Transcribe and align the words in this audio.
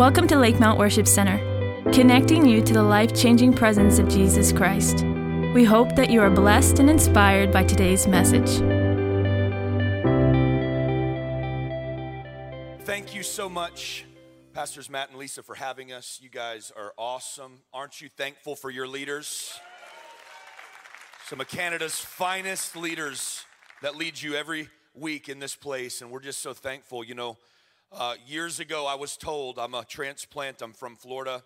Welcome 0.00 0.26
to 0.28 0.36
Lakemount 0.36 0.78
Worship 0.78 1.06
Center, 1.06 1.36
connecting 1.92 2.46
you 2.46 2.62
to 2.62 2.72
the 2.72 2.82
life 2.82 3.14
changing 3.14 3.52
presence 3.52 3.98
of 3.98 4.08
Jesus 4.08 4.50
Christ. 4.50 5.04
We 5.54 5.62
hope 5.62 5.94
that 5.94 6.08
you 6.08 6.22
are 6.22 6.30
blessed 6.30 6.78
and 6.78 6.88
inspired 6.88 7.52
by 7.52 7.64
today's 7.64 8.06
message. 8.06 8.48
Thank 12.86 13.14
you 13.14 13.22
so 13.22 13.50
much, 13.50 14.06
Pastors 14.54 14.88
Matt 14.88 15.10
and 15.10 15.18
Lisa, 15.18 15.42
for 15.42 15.54
having 15.54 15.92
us. 15.92 16.18
You 16.22 16.30
guys 16.30 16.72
are 16.74 16.94
awesome. 16.96 17.58
Aren't 17.74 18.00
you 18.00 18.08
thankful 18.08 18.56
for 18.56 18.70
your 18.70 18.88
leaders? 18.88 19.60
Some 21.26 21.42
of 21.42 21.48
Canada's 21.48 21.96
finest 21.96 22.74
leaders 22.74 23.44
that 23.82 23.96
lead 23.96 24.22
you 24.22 24.34
every 24.34 24.70
week 24.94 25.28
in 25.28 25.40
this 25.40 25.54
place, 25.54 26.00
and 26.00 26.10
we're 26.10 26.20
just 26.20 26.40
so 26.40 26.54
thankful. 26.54 27.04
You 27.04 27.14
know, 27.16 27.36
uh, 27.92 28.14
years 28.26 28.60
ago, 28.60 28.86
I 28.86 28.94
was 28.94 29.16
told 29.16 29.58
I'm 29.58 29.74
a 29.74 29.84
transplant, 29.84 30.62
I'm 30.62 30.72
from 30.72 30.96
Florida. 30.96 31.42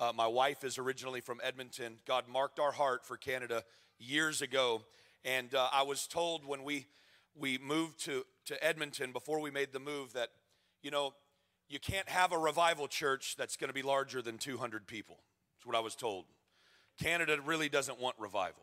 Uh, 0.00 0.12
my 0.14 0.28
wife 0.28 0.62
is 0.62 0.78
originally 0.78 1.20
from 1.20 1.40
Edmonton. 1.42 1.96
God 2.06 2.28
marked 2.28 2.60
our 2.60 2.70
heart 2.70 3.04
for 3.04 3.16
Canada 3.16 3.64
years 3.98 4.40
ago. 4.40 4.82
And 5.24 5.52
uh, 5.54 5.68
I 5.72 5.82
was 5.82 6.06
told 6.06 6.46
when 6.46 6.62
we, 6.62 6.86
we 7.34 7.58
moved 7.58 8.04
to, 8.04 8.24
to 8.46 8.64
Edmonton, 8.64 9.10
before 9.10 9.40
we 9.40 9.50
made 9.50 9.72
the 9.72 9.80
move, 9.80 10.12
that, 10.12 10.28
you 10.82 10.92
know, 10.92 11.14
you 11.68 11.80
can't 11.80 12.08
have 12.08 12.32
a 12.32 12.38
revival 12.38 12.86
church 12.86 13.34
that's 13.36 13.56
going 13.56 13.68
to 13.68 13.74
be 13.74 13.82
larger 13.82 14.22
than 14.22 14.38
200 14.38 14.86
people. 14.86 15.18
That's 15.56 15.66
what 15.66 15.74
I 15.74 15.80
was 15.80 15.96
told. 15.96 16.26
Canada 17.02 17.38
really 17.44 17.68
doesn't 17.68 18.00
want 18.00 18.14
revival. 18.18 18.62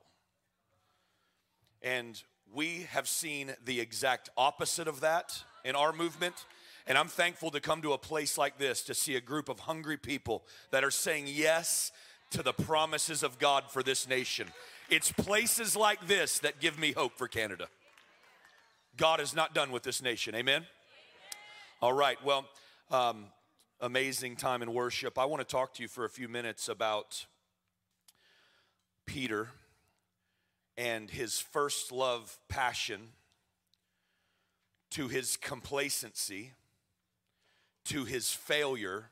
And 1.82 2.22
we 2.54 2.88
have 2.92 3.10
seen 3.10 3.54
the 3.66 3.82
exact 3.82 4.30
opposite 4.38 4.88
of 4.88 5.02
that 5.02 5.44
in 5.66 5.76
our 5.76 5.92
movement. 5.92 6.46
And 6.88 6.98
I'm 6.98 7.08
thankful 7.08 7.50
to 7.52 7.60
come 7.60 7.82
to 7.82 7.94
a 7.94 7.98
place 7.98 8.38
like 8.38 8.58
this 8.58 8.84
to 8.84 8.94
see 8.94 9.16
a 9.16 9.22
group 9.22 9.50
of 9.50 9.62
hungry 9.62 9.98
people 9.98 10.44
that 10.72 10.84
are 10.84 10.92
saying 10.92 11.26
yes 11.28 11.92
to 12.32 12.44
the 12.44 12.54
promises 12.54 13.24
of 13.24 13.40
God 13.40 13.66
for 13.70 13.82
this 13.82 14.08
nation. 14.08 14.48
It's 14.90 15.12
places 15.12 15.76
like 15.76 16.08
this 16.08 16.40
that 16.40 16.60
give 16.60 16.78
me 16.78 16.92
hope 16.92 17.18
for 17.18 17.28
Canada. 17.28 17.68
God 18.98 19.20
is 19.20 19.36
not 19.36 19.54
done 19.54 19.72
with 19.72 19.84
this 19.84 20.02
nation. 20.02 20.36
Amen? 20.36 20.66
All 21.82 21.94
right. 21.94 22.24
Well, 22.24 22.46
um, 22.92 23.26
amazing 23.82 24.36
time 24.36 24.62
in 24.62 24.74
worship. 24.74 25.18
I 25.18 25.26
want 25.26 25.42
to 25.42 25.46
talk 25.52 25.74
to 25.76 25.82
you 25.82 25.88
for 25.88 26.06
a 26.06 26.10
few 26.10 26.28
minutes 26.28 26.70
about 26.70 27.26
Peter 29.06 29.50
and 30.78 31.10
his 31.10 31.40
first 31.40 31.92
love 31.92 32.38
passion 32.48 33.10
to 34.92 35.08
his 35.08 35.36
complacency 35.36 36.54
to 37.86 38.06
his 38.06 38.32
failure 38.32 39.10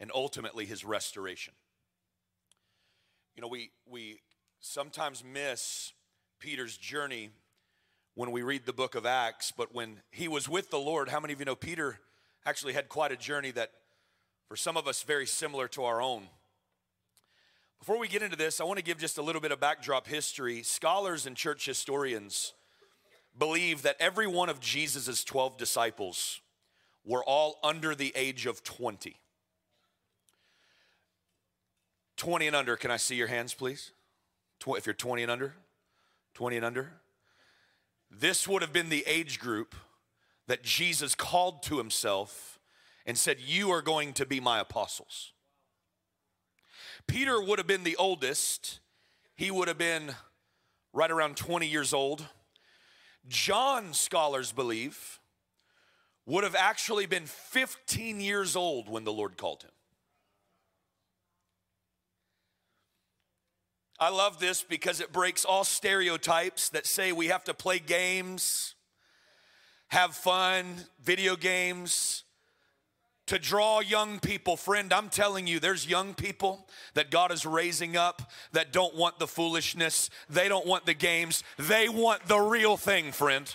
and 0.00 0.10
ultimately 0.14 0.66
his 0.66 0.84
restoration. 0.84 1.54
You 3.36 3.42
know, 3.42 3.48
we, 3.48 3.70
we 3.86 4.20
sometimes 4.60 5.22
miss 5.24 5.92
Peter's 6.38 6.76
journey 6.76 7.30
when 8.14 8.30
we 8.30 8.42
read 8.42 8.64
the 8.64 8.72
book 8.72 8.94
of 8.94 9.06
Acts, 9.06 9.52
but 9.56 9.74
when 9.74 10.00
he 10.10 10.28
was 10.28 10.48
with 10.48 10.70
the 10.70 10.78
Lord, 10.78 11.08
how 11.08 11.20
many 11.20 11.32
of 11.32 11.40
you 11.40 11.44
know 11.44 11.56
Peter 11.56 11.98
actually 12.46 12.72
had 12.72 12.88
quite 12.88 13.10
a 13.12 13.16
journey 13.16 13.50
that, 13.52 13.70
for 14.48 14.56
some 14.56 14.76
of 14.76 14.86
us, 14.86 15.02
very 15.02 15.26
similar 15.26 15.66
to 15.68 15.84
our 15.84 16.00
own? 16.00 16.28
Before 17.80 17.98
we 17.98 18.08
get 18.08 18.22
into 18.22 18.36
this, 18.36 18.60
I 18.60 18.64
want 18.64 18.78
to 18.78 18.84
give 18.84 18.98
just 18.98 19.18
a 19.18 19.22
little 19.22 19.42
bit 19.42 19.52
of 19.52 19.60
backdrop 19.60 20.06
history. 20.06 20.62
Scholars 20.62 21.26
and 21.26 21.36
church 21.36 21.66
historians 21.66 22.54
believe 23.38 23.82
that 23.82 23.96
every 23.98 24.26
one 24.26 24.48
of 24.48 24.60
Jesus' 24.60 25.24
12 25.24 25.58
disciples 25.58 26.40
were 27.04 27.24
all 27.24 27.58
under 27.62 27.94
the 27.94 28.12
age 28.14 28.46
of 28.46 28.62
20. 28.62 29.16
20 32.16 32.46
and 32.46 32.56
under, 32.56 32.76
can 32.76 32.90
I 32.90 32.96
see 32.96 33.16
your 33.16 33.26
hands, 33.26 33.54
please? 33.54 33.92
If 34.66 34.86
you're 34.86 34.94
20 34.94 35.22
and 35.22 35.30
under, 35.30 35.54
20 36.32 36.56
and 36.56 36.64
under. 36.64 36.92
This 38.10 38.48
would 38.48 38.62
have 38.62 38.72
been 38.72 38.88
the 38.88 39.04
age 39.06 39.38
group 39.38 39.74
that 40.46 40.62
Jesus 40.62 41.14
called 41.14 41.62
to 41.64 41.78
himself 41.78 42.58
and 43.04 43.18
said, 43.18 43.38
You 43.40 43.70
are 43.72 43.82
going 43.82 44.12
to 44.14 44.24
be 44.26 44.40
my 44.40 44.60
apostles. 44.60 45.32
Peter 47.06 47.42
would 47.42 47.58
have 47.58 47.66
been 47.66 47.84
the 47.84 47.96
oldest, 47.96 48.80
he 49.34 49.50
would 49.50 49.68
have 49.68 49.76
been 49.76 50.14
right 50.92 51.10
around 51.10 51.36
20 51.36 51.66
years 51.66 51.92
old. 51.92 52.24
John, 53.26 53.92
scholars 53.92 54.52
believe, 54.52 55.18
would 56.26 56.44
have 56.44 56.54
actually 56.54 57.06
been 57.06 57.26
15 57.26 58.20
years 58.20 58.56
old 58.56 58.88
when 58.88 59.04
the 59.04 59.12
Lord 59.12 59.36
called 59.36 59.62
him. 59.62 59.70
I 64.00 64.08
love 64.08 64.40
this 64.40 64.62
because 64.62 65.00
it 65.00 65.12
breaks 65.12 65.44
all 65.44 65.64
stereotypes 65.64 66.70
that 66.70 66.86
say 66.86 67.12
we 67.12 67.28
have 67.28 67.44
to 67.44 67.54
play 67.54 67.78
games, 67.78 68.74
have 69.88 70.14
fun, 70.14 70.66
video 71.02 71.36
games, 71.36 72.24
to 73.26 73.38
draw 73.38 73.80
young 73.80 74.18
people. 74.18 74.56
Friend, 74.56 74.92
I'm 74.92 75.08
telling 75.08 75.46
you, 75.46 75.60
there's 75.60 75.86
young 75.86 76.12
people 76.12 76.66
that 76.94 77.10
God 77.10 77.32
is 77.32 77.46
raising 77.46 77.96
up 77.96 78.30
that 78.52 78.72
don't 78.72 78.94
want 78.96 79.18
the 79.18 79.28
foolishness, 79.28 80.10
they 80.28 80.48
don't 80.48 80.66
want 80.66 80.86
the 80.86 80.94
games, 80.94 81.44
they 81.58 81.88
want 81.88 82.26
the 82.26 82.40
real 82.40 82.76
thing, 82.76 83.12
friend 83.12 83.54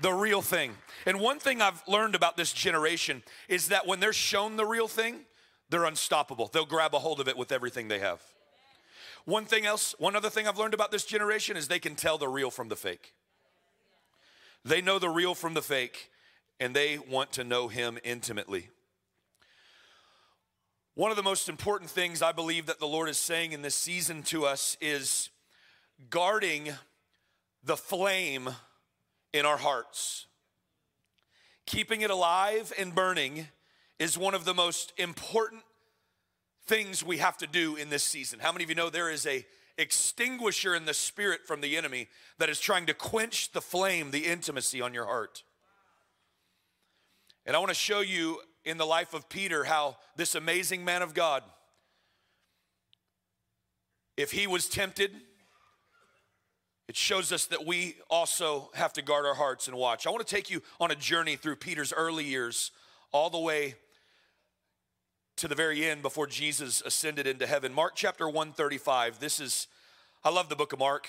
the 0.00 0.12
real 0.12 0.42
thing. 0.42 0.72
And 1.06 1.20
one 1.20 1.38
thing 1.38 1.62
I've 1.62 1.82
learned 1.86 2.14
about 2.14 2.36
this 2.36 2.52
generation 2.52 3.22
is 3.48 3.68
that 3.68 3.86
when 3.86 4.00
they're 4.00 4.12
shown 4.12 4.56
the 4.56 4.66
real 4.66 4.88
thing, 4.88 5.20
they're 5.70 5.84
unstoppable. 5.84 6.50
They'll 6.52 6.66
grab 6.66 6.94
a 6.94 6.98
hold 6.98 7.20
of 7.20 7.28
it 7.28 7.36
with 7.36 7.52
everything 7.52 7.88
they 7.88 8.00
have. 8.00 8.20
One 9.24 9.46
thing 9.46 9.64
else, 9.64 9.94
one 9.98 10.16
other 10.16 10.28
thing 10.28 10.46
I've 10.46 10.58
learned 10.58 10.74
about 10.74 10.90
this 10.90 11.04
generation 11.04 11.56
is 11.56 11.68
they 11.68 11.78
can 11.78 11.94
tell 11.94 12.18
the 12.18 12.28
real 12.28 12.50
from 12.50 12.68
the 12.68 12.76
fake. 12.76 13.14
They 14.64 14.82
know 14.82 14.98
the 14.98 15.08
real 15.08 15.34
from 15.34 15.54
the 15.54 15.62
fake 15.62 16.10
and 16.60 16.74
they 16.74 16.98
want 16.98 17.32
to 17.32 17.44
know 17.44 17.68
him 17.68 17.98
intimately. 18.04 18.68
One 20.94 21.10
of 21.10 21.16
the 21.16 21.22
most 21.22 21.48
important 21.48 21.90
things 21.90 22.22
I 22.22 22.32
believe 22.32 22.66
that 22.66 22.78
the 22.78 22.86
Lord 22.86 23.08
is 23.08 23.18
saying 23.18 23.52
in 23.52 23.62
this 23.62 23.74
season 23.74 24.22
to 24.24 24.46
us 24.46 24.76
is 24.80 25.30
guarding 26.08 26.72
the 27.64 27.76
flame 27.76 28.50
in 29.34 29.44
our 29.44 29.56
hearts. 29.56 30.26
Keeping 31.66 32.02
it 32.02 32.10
alive 32.10 32.72
and 32.78 32.94
burning 32.94 33.48
is 33.98 34.16
one 34.16 34.34
of 34.34 34.44
the 34.44 34.54
most 34.54 34.92
important 34.96 35.62
things 36.66 37.04
we 37.04 37.18
have 37.18 37.36
to 37.38 37.46
do 37.46 37.74
in 37.74 37.90
this 37.90 38.04
season. 38.04 38.38
How 38.38 38.52
many 38.52 38.64
of 38.64 38.70
you 38.70 38.76
know 38.76 38.90
there 38.90 39.10
is 39.10 39.26
a 39.26 39.44
extinguisher 39.76 40.74
in 40.74 40.84
the 40.84 40.94
spirit 40.94 41.40
from 41.46 41.60
the 41.60 41.76
enemy 41.76 42.06
that 42.38 42.48
is 42.48 42.60
trying 42.60 42.86
to 42.86 42.94
quench 42.94 43.50
the 43.50 43.60
flame, 43.60 44.12
the 44.12 44.26
intimacy 44.26 44.80
on 44.80 44.94
your 44.94 45.06
heart? 45.06 45.42
And 47.44 47.56
I 47.56 47.58
want 47.58 47.70
to 47.70 47.74
show 47.74 48.00
you 48.00 48.40
in 48.64 48.78
the 48.78 48.86
life 48.86 49.14
of 49.14 49.28
Peter 49.28 49.64
how 49.64 49.96
this 50.16 50.36
amazing 50.36 50.84
man 50.84 51.02
of 51.02 51.12
God 51.12 51.42
if 54.16 54.30
he 54.30 54.46
was 54.46 54.68
tempted, 54.68 55.10
it 56.88 56.96
shows 56.96 57.32
us 57.32 57.46
that 57.46 57.66
we 57.66 57.96
also 58.10 58.70
have 58.74 58.92
to 58.94 59.02
guard 59.02 59.24
our 59.24 59.34
hearts 59.34 59.68
and 59.68 59.76
watch. 59.76 60.06
I 60.06 60.10
want 60.10 60.26
to 60.26 60.34
take 60.34 60.50
you 60.50 60.62
on 60.78 60.90
a 60.90 60.94
journey 60.94 61.36
through 61.36 61.56
Peter's 61.56 61.92
early 61.92 62.24
years, 62.24 62.70
all 63.10 63.30
the 63.30 63.38
way 63.38 63.76
to 65.36 65.48
the 65.48 65.54
very 65.54 65.84
end 65.84 66.02
before 66.02 66.26
Jesus 66.26 66.82
ascended 66.82 67.26
into 67.26 67.46
heaven. 67.46 67.72
Mark 67.72 67.92
chapter 67.94 68.26
135. 68.26 69.18
This 69.18 69.40
is, 69.40 69.66
I 70.22 70.30
love 70.30 70.48
the 70.48 70.56
book 70.56 70.72
of 70.72 70.78
Mark. 70.78 71.08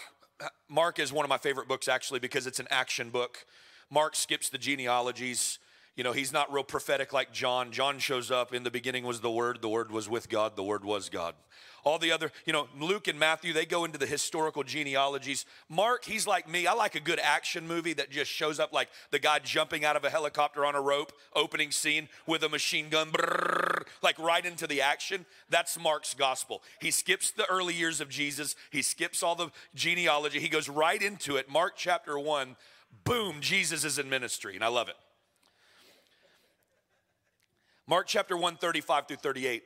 Mark 0.70 1.00
is 1.00 1.14
one 1.14 1.26
of 1.26 1.30
my 1.30 1.38
favorite 1.38 1.68
books 1.68 1.88
actually 1.88 2.20
because 2.20 2.48
it's 2.48 2.60
an 2.60 2.68
action 2.72 3.10
book. 3.10 3.46
Mark 3.90 4.16
skips 4.16 4.50
the 4.50 4.58
genealogies. 4.58 5.60
You 5.96 6.04
know, 6.04 6.12
he's 6.12 6.34
not 6.34 6.52
real 6.52 6.64
prophetic 6.64 7.14
like 7.14 7.32
John. 7.32 7.72
John 7.72 8.00
shows 8.00 8.32
up. 8.32 8.54
In 8.54 8.64
the 8.64 8.72
beginning 8.72 9.04
was 9.04 9.22
the 9.22 9.32
Word, 9.32 9.62
the 9.62 9.70
Word 9.70 9.92
was 9.92 10.10
with 10.10 10.28
God, 10.28 10.56
the 10.56 10.64
Word 10.64 10.84
was 10.84 11.10
God. 11.10 11.36
All 11.86 12.00
the 12.00 12.12
other, 12.12 12.32
you 12.48 12.52
know, 12.52 12.68
Luke 12.80 13.08
and 13.08 13.20
Matthew, 13.20 13.54
they 13.54 13.68
go 13.68 13.86
into 13.86 14.00
the 14.00 14.08
historical 14.08 14.64
genealogies. 14.64 15.46
Mark, 15.70 16.04
he's 16.04 16.26
like 16.26 16.50
me. 16.50 16.66
I 16.66 16.74
like 16.74 16.96
a 16.96 17.00
good 17.00 17.20
action 17.20 17.68
movie 17.68 17.94
that 17.94 18.10
just 18.10 18.32
shows 18.32 18.60
up 18.60 18.74
like 18.74 18.90
the 19.12 19.20
guy 19.20 19.38
jumping 19.38 19.86
out 19.86 19.96
of 19.96 20.04
a 20.04 20.10
helicopter 20.10 20.66
on 20.66 20.74
a 20.74 20.82
rope, 20.82 21.14
opening 21.36 21.70
scene 21.70 22.10
with 22.26 22.42
a 22.42 22.50
machine 22.50 22.90
gun, 22.90 23.12
brrr, 23.12 23.84
like 24.02 24.18
right 24.18 24.44
into 24.44 24.66
the 24.66 24.82
action. 24.82 25.28
That's 25.52 25.80
Mark's 25.80 26.16
gospel. 26.16 26.64
He 26.82 26.90
skips 26.90 27.30
the 27.30 27.46
early 27.52 27.76
years 27.76 28.02
of 28.02 28.10
Jesus, 28.10 28.56
he 28.72 28.82
skips 28.82 29.22
all 29.22 29.36
the 29.36 29.52
genealogy, 29.76 30.40
he 30.40 30.50
goes 30.50 30.68
right 30.68 31.00
into 31.00 31.36
it. 31.36 31.52
Mark 31.52 31.74
chapter 31.78 32.18
1, 32.18 32.56
boom, 33.04 33.42
Jesus 33.42 33.86
is 33.86 34.00
in 34.00 34.10
ministry, 34.10 34.56
and 34.56 34.64
I 34.64 34.70
love 34.70 34.90
it. 34.90 34.96
Mark 37.86 38.08
chapter 38.08 38.36
1, 38.36 38.58
35 38.58 39.08
through 39.08 39.18
38. 39.18 39.62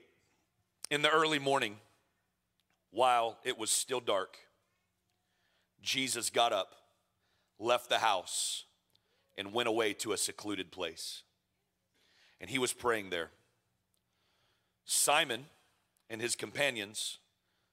In 0.91 1.01
the 1.01 1.09
early 1.09 1.39
morning, 1.39 1.77
while 2.91 3.37
it 3.43 3.57
was 3.57 3.69
still 3.69 3.99
dark, 3.99 4.37
Jesus 5.81 6.29
got 6.29 6.51
up, 6.51 6.75
left 7.59 7.89
the 7.89 7.99
house, 7.99 8.65
and 9.37 9.53
went 9.53 9.69
away 9.69 9.93
to 9.93 10.11
a 10.11 10.17
secluded 10.17 10.71
place. 10.71 11.23
And 12.41 12.49
he 12.49 12.59
was 12.59 12.73
praying 12.73 13.09
there. 13.09 13.29
Simon 14.85 15.45
and 16.09 16.21
his 16.21 16.35
companions 16.35 17.19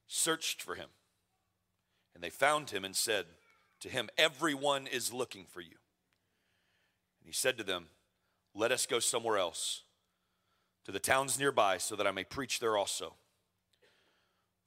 searched 0.06 0.62
for 0.62 0.74
him, 0.74 0.88
and 2.14 2.22
they 2.22 2.30
found 2.30 2.70
him 2.70 2.84
and 2.84 2.94
said 2.94 3.26
to 3.80 3.88
him, 3.88 4.08
Everyone 4.18 4.86
is 4.86 5.12
looking 5.12 5.46
for 5.48 5.60
you. 5.60 5.76
And 7.20 7.26
he 7.26 7.32
said 7.32 7.56
to 7.58 7.64
them, 7.64 7.86
Let 8.54 8.72
us 8.72 8.86
go 8.86 8.98
somewhere 8.98 9.38
else, 9.38 9.82
to 10.84 10.92
the 10.92 11.00
towns 11.00 11.38
nearby, 11.38 11.78
so 11.78 11.96
that 11.96 12.06
I 12.06 12.12
may 12.12 12.24
preach 12.24 12.60
there 12.60 12.76
also. 12.76 13.14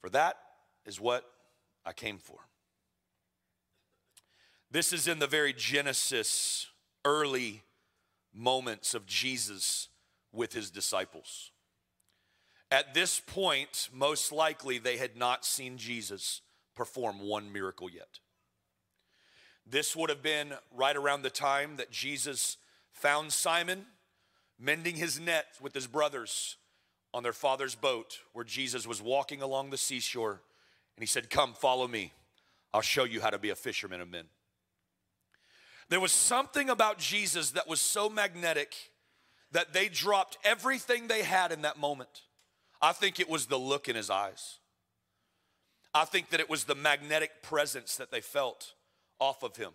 For 0.00 0.10
that 0.10 0.36
is 0.86 1.00
what 1.00 1.24
I 1.84 1.92
came 1.92 2.18
for. 2.18 2.38
This 4.70 4.92
is 4.92 5.08
in 5.08 5.18
the 5.18 5.26
very 5.26 5.52
Genesis, 5.52 6.68
early 7.04 7.62
moments 8.32 8.94
of 8.94 9.06
Jesus 9.06 9.88
with 10.32 10.52
his 10.52 10.70
disciples. 10.70 11.50
At 12.70 12.94
this 12.94 13.18
point, 13.18 13.88
most 13.92 14.30
likely 14.30 14.78
they 14.78 14.96
had 14.96 15.16
not 15.16 15.44
seen 15.44 15.76
Jesus 15.76 16.40
perform 16.76 17.20
one 17.20 17.52
miracle 17.52 17.90
yet. 17.90 18.20
This 19.66 19.96
would 19.96 20.08
have 20.08 20.22
been 20.22 20.54
right 20.74 20.96
around 20.96 21.22
the 21.22 21.30
time 21.30 21.76
that 21.76 21.90
Jesus 21.90 22.56
found 22.92 23.32
Simon 23.32 23.86
mending 24.58 24.96
his 24.96 25.18
net 25.18 25.46
with 25.60 25.74
his 25.74 25.86
brothers 25.86 26.56
on 27.12 27.22
their 27.22 27.32
father's 27.32 27.74
boat, 27.74 28.20
where 28.32 28.44
Jesus 28.44 28.86
was 28.86 29.02
walking 29.02 29.42
along 29.42 29.70
the 29.70 29.76
seashore. 29.76 30.40
And 30.96 31.02
he 31.02 31.06
said, 31.06 31.30
Come, 31.30 31.54
follow 31.54 31.88
me. 31.88 32.12
I'll 32.72 32.80
show 32.80 33.04
you 33.04 33.20
how 33.20 33.30
to 33.30 33.38
be 33.38 33.50
a 33.50 33.56
fisherman 33.56 34.00
of 34.00 34.10
men. 34.10 34.26
There 35.88 36.00
was 36.00 36.12
something 36.12 36.70
about 36.70 36.98
Jesus 36.98 37.50
that 37.52 37.68
was 37.68 37.80
so 37.80 38.08
magnetic 38.08 38.74
that 39.50 39.72
they 39.72 39.88
dropped 39.88 40.38
everything 40.44 41.08
they 41.08 41.22
had 41.22 41.50
in 41.50 41.62
that 41.62 41.78
moment. 41.78 42.22
I 42.80 42.92
think 42.92 43.18
it 43.18 43.28
was 43.28 43.46
the 43.46 43.58
look 43.58 43.88
in 43.88 43.96
his 43.96 44.08
eyes. 44.08 44.58
I 45.92 46.04
think 46.04 46.30
that 46.30 46.38
it 46.38 46.48
was 46.48 46.64
the 46.64 46.76
magnetic 46.76 47.42
presence 47.42 47.96
that 47.96 48.12
they 48.12 48.20
felt 48.20 48.74
off 49.18 49.42
of 49.42 49.56
him. 49.56 49.72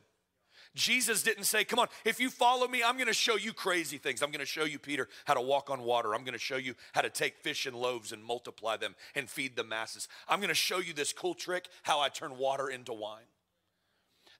Jesus 0.75 1.24
didn't 1.24 1.45
say, 1.45 1.63
Come 1.63 1.80
on, 1.80 1.88
if 2.04 2.19
you 2.19 2.30
follow 2.30 2.68
me, 2.68 2.83
I'm 2.83 2.98
gonna 2.98 3.13
show 3.13 3.38
you 3.38 3.54
crazy 3.54 3.98
things. 3.98 4.22
I'm 4.22 4.31
gonna 4.31 4.45
show 4.45 4.66
you, 4.66 4.77
Peter, 4.77 5.07
how 5.24 5.33
to 5.33 5.42
walk 5.42 5.69
on 5.69 5.81
water. 5.81 6.13
I'm 6.13 6.25
gonna 6.25 6.38
show 6.38 6.57
you 6.57 6.75
how 6.94 7.01
to 7.01 7.10
take 7.10 7.38
fish 7.38 7.66
and 7.66 7.75
loaves 7.75 8.12
and 8.12 8.24
multiply 8.24 8.75
them 8.75 8.95
and 9.16 9.30
feed 9.30 9.56
the 9.56 9.63
masses. 9.63 10.07
I'm 10.27 10.42
gonna 10.42 10.54
show 10.54 10.80
you 10.80 10.94
this 10.94 11.13
cool 11.13 11.33
trick 11.33 11.69
how 11.83 12.01
I 12.01 12.10
turn 12.10 12.38
water 12.38 12.69
into 12.69 12.94
wine. 12.94 13.24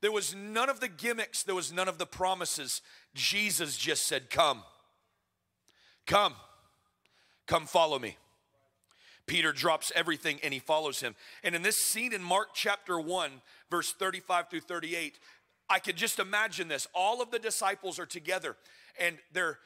There 0.02 0.12
was 0.12 0.36
none 0.36 0.70
of 0.70 0.82
the 0.82 0.90
gimmicks, 0.90 1.42
there 1.42 1.56
was 1.56 1.72
none 1.72 1.88
of 1.88 1.98
the 1.98 2.06
promises. 2.06 2.82
Jesus 3.14 3.78
just 3.78 4.06
said, 4.06 4.30
Come, 4.30 4.64
come, 6.06 6.36
come 7.48 7.66
follow 7.66 7.98
me. 7.98 8.18
Peter 9.28 9.52
drops 9.52 9.92
everything 9.96 10.40
and 10.44 10.54
he 10.54 10.60
follows 10.60 11.00
him. 11.00 11.16
And 11.44 11.56
in 11.56 11.64
this 11.64 11.78
scene 11.78 12.14
in 12.14 12.22
Mark 12.22 12.50
chapter 12.54 13.00
1, 13.00 13.32
verse 13.72 13.92
35 13.94 14.50
through 14.50 14.60
38, 14.62 15.20
I 15.70 15.80
could 15.80 15.96
just 15.96 16.20
imagine 16.20 16.68
this. 16.68 16.88
All 16.94 17.22
of 17.22 17.32
the 17.32 17.40
disciples 17.40 18.00
are 18.00 18.06
together 18.06 18.56
and 19.00 19.18
they're 19.34 19.60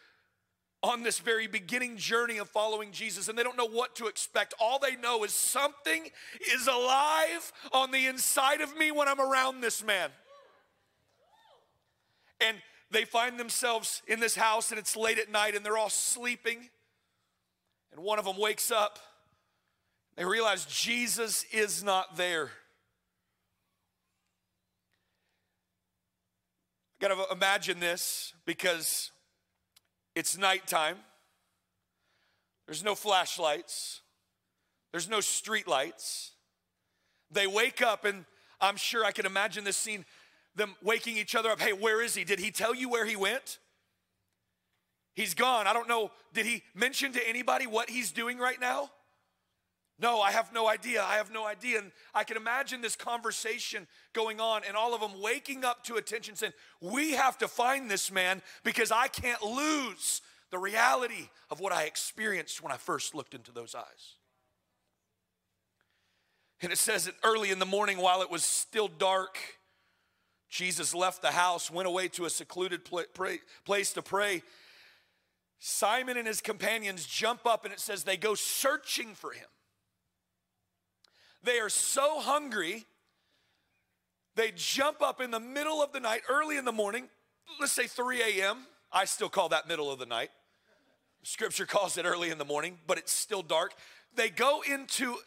on 0.82 1.04
this 1.04 1.20
very 1.20 1.48
beginning 1.48 1.98
journey 1.98 2.38
of 2.38 2.50
following 2.50 2.92
Jesus 2.92 3.28
and 3.28 3.38
they 3.38 3.44
don't 3.44 3.58
know 3.58 3.68
what 3.68 3.96
to 3.96 4.08
expect. 4.08 4.54
All 4.60 4.80
they 4.80 4.96
know 4.96 5.24
is 5.24 5.34
something 5.34 6.08
is 6.54 6.68
alive 6.68 7.52
on 7.74 7.92
the 7.92 8.06
inside 8.06 8.62
of 8.62 8.78
me 8.78 8.92
when 8.92 9.08
I'm 9.08 9.20
around 9.20 9.60
this 9.62 9.84
man. 9.84 10.10
And 12.40 12.58
they 12.92 13.04
find 13.04 13.38
themselves 13.38 14.02
in 14.08 14.22
this 14.22 14.36
house 14.36 14.72
and 14.72 14.80
it's 14.80 14.96
late 14.96 15.20
at 15.20 15.30
night 15.30 15.54
and 15.54 15.66
they're 15.66 15.78
all 15.78 15.90
sleeping. 15.90 16.70
And 17.92 18.02
one 18.02 18.20
of 18.20 18.26
them 18.26 18.38
wakes 18.38 18.72
up. 18.72 19.00
They 20.16 20.24
realize 20.24 20.66
Jesus 20.66 21.46
is 21.52 21.84
not 21.84 22.16
there. 22.16 22.52
I 27.02 27.08
gotta 27.08 27.32
imagine 27.32 27.80
this 27.80 28.34
because 28.46 29.12
it's 30.16 30.38
nighttime. 30.38 30.98
There's 32.66 32.84
no 32.84 32.94
flashlights. 32.94 34.02
There's 34.92 35.08
no 35.08 35.22
street 35.22 35.68
lights. 35.68 36.32
They 37.32 37.48
wake 37.48 37.82
up, 37.82 38.04
and 38.04 38.26
I'm 38.60 38.76
sure 38.76 39.06
I 39.06 39.12
can 39.12 39.26
imagine 39.26 39.64
this 39.64 39.78
scene 39.78 40.06
them 40.56 40.76
waking 40.84 41.16
each 41.16 41.36
other 41.36 41.50
up. 41.50 41.62
Hey, 41.62 41.74
where 41.74 42.02
is 42.02 42.16
he? 42.16 42.26
Did 42.26 42.40
he 42.40 42.52
tell 42.52 42.76
you 42.76 42.90
where 42.90 43.06
he 43.06 43.16
went? 43.16 43.60
He's 45.14 45.34
gone. 45.34 45.68
I 45.68 45.74
don't 45.74 45.88
know. 45.88 46.12
Did 46.34 46.46
he 46.46 46.64
mention 46.76 47.14
to 47.14 47.30
anybody 47.30 47.66
what 47.66 47.90
he's 47.90 48.12
doing 48.12 48.38
right 48.40 48.60
now? 48.60 48.90
No, 50.02 50.22
I 50.22 50.32
have 50.32 50.54
no 50.54 50.68
idea. 50.70 51.04
I 51.04 51.16
have 51.16 51.32
no 51.32 51.46
idea. 51.46 51.80
And 51.80 51.92
I 52.14 52.24
can 52.24 52.38
imagine 52.38 52.82
this 52.82 52.96
conversation 52.96 53.86
going 54.14 54.40
on 54.40 54.62
and 54.66 54.78
all 54.78 54.96
of 54.96 55.02
them 55.02 55.22
waking 55.22 55.66
up 55.66 55.84
to 55.86 55.96
attention 55.96 56.36
saying, 56.36 56.54
We 56.80 57.12
have 57.12 57.38
to 57.40 57.48
find 57.48 57.92
this 57.92 58.10
man 58.10 58.42
because 58.64 58.92
I 58.92 59.10
can't 59.10 59.44
lose 59.44 60.22
the 60.52 60.58
reality 60.58 61.30
of 61.50 61.60
what 61.60 61.74
I 61.74 61.84
experienced 61.84 62.64
when 62.64 62.72
I 62.72 62.78
first 62.78 63.14
looked 63.14 63.34
into 63.34 63.52
those 63.52 63.76
eyes. 63.76 64.16
And 66.62 66.72
it 66.72 66.78
says 66.78 67.06
that 67.06 67.16
early 67.24 67.52
in 67.52 67.60
the 67.60 67.66
morning, 67.66 67.98
while 67.98 68.22
it 68.22 68.32
was 68.32 68.44
still 68.44 68.88
dark, 68.88 69.38
Jesus 70.50 70.96
left 70.96 71.22
the 71.22 71.32
house, 71.32 71.70
went 71.70 71.88
away 71.88 72.08
to 72.10 72.26
a 72.26 72.30
secluded 72.30 72.82
place 73.66 73.94
to 73.94 74.02
pray. 74.02 74.44
Simon 75.60 76.18
and 76.18 76.28
his 76.28 76.42
companions 76.42 77.06
jump 77.06 77.46
up, 77.46 77.66
and 77.66 77.74
it 77.74 77.80
says 77.80 78.04
they 78.04 78.18
go 78.18 78.34
searching 78.34 79.14
for 79.14 79.32
him. 79.32 79.48
They 81.44 81.60
are 81.60 81.70
so 81.70 82.20
hungry, 82.20 82.86
they 84.36 84.52
jump 84.56 85.02
up 85.02 85.22
in 85.22 85.32
the 85.32 85.40
middle 85.40 85.82
of 85.82 85.94
the 85.94 86.00
night, 86.00 86.22
early 86.30 86.58
in 86.58 86.66
the 86.66 86.72
morning, 86.72 87.08
let's 87.60 87.72
say 87.72 87.88
3 87.88 88.22
a.m. 88.22 88.58
I 88.92 89.06
still 89.06 89.30
call 89.30 89.50
that 89.50 89.68
middle 89.68 89.92
of 89.92 90.00
the 90.00 90.06
night. 90.06 90.30
Scripture 91.24 91.66
calls 91.66 91.98
it 91.98 92.06
early 92.06 92.30
in 92.30 92.38
the 92.38 92.46
morning, 92.46 92.78
but 92.88 92.98
it's 92.98 93.12
still 93.12 93.42
dark. 93.42 93.74
They 94.16 94.30
go 94.30 94.62
into 94.70 95.18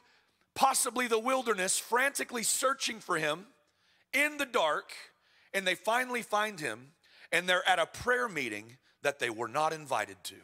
possibly 0.55 1.07
the 1.07 1.19
wilderness, 1.19 1.79
frantically 1.79 2.43
searching 2.43 3.01
for 3.01 3.19
him 3.19 3.47
in 4.13 4.37
the 4.39 4.47
dark 4.47 4.93
and 5.55 5.67
they 5.67 5.75
finally 5.75 6.23
find 6.23 6.61
him, 6.61 6.93
and 7.31 7.49
they're 7.49 7.69
at 7.69 7.79
a 7.79 7.87
prayer 7.87 8.29
meeting 8.29 8.77
that 9.03 9.19
they 9.19 9.31
were 9.31 9.49
not 9.49 9.73
invited 9.73 10.23
to. 10.25 10.35
You 10.35 10.41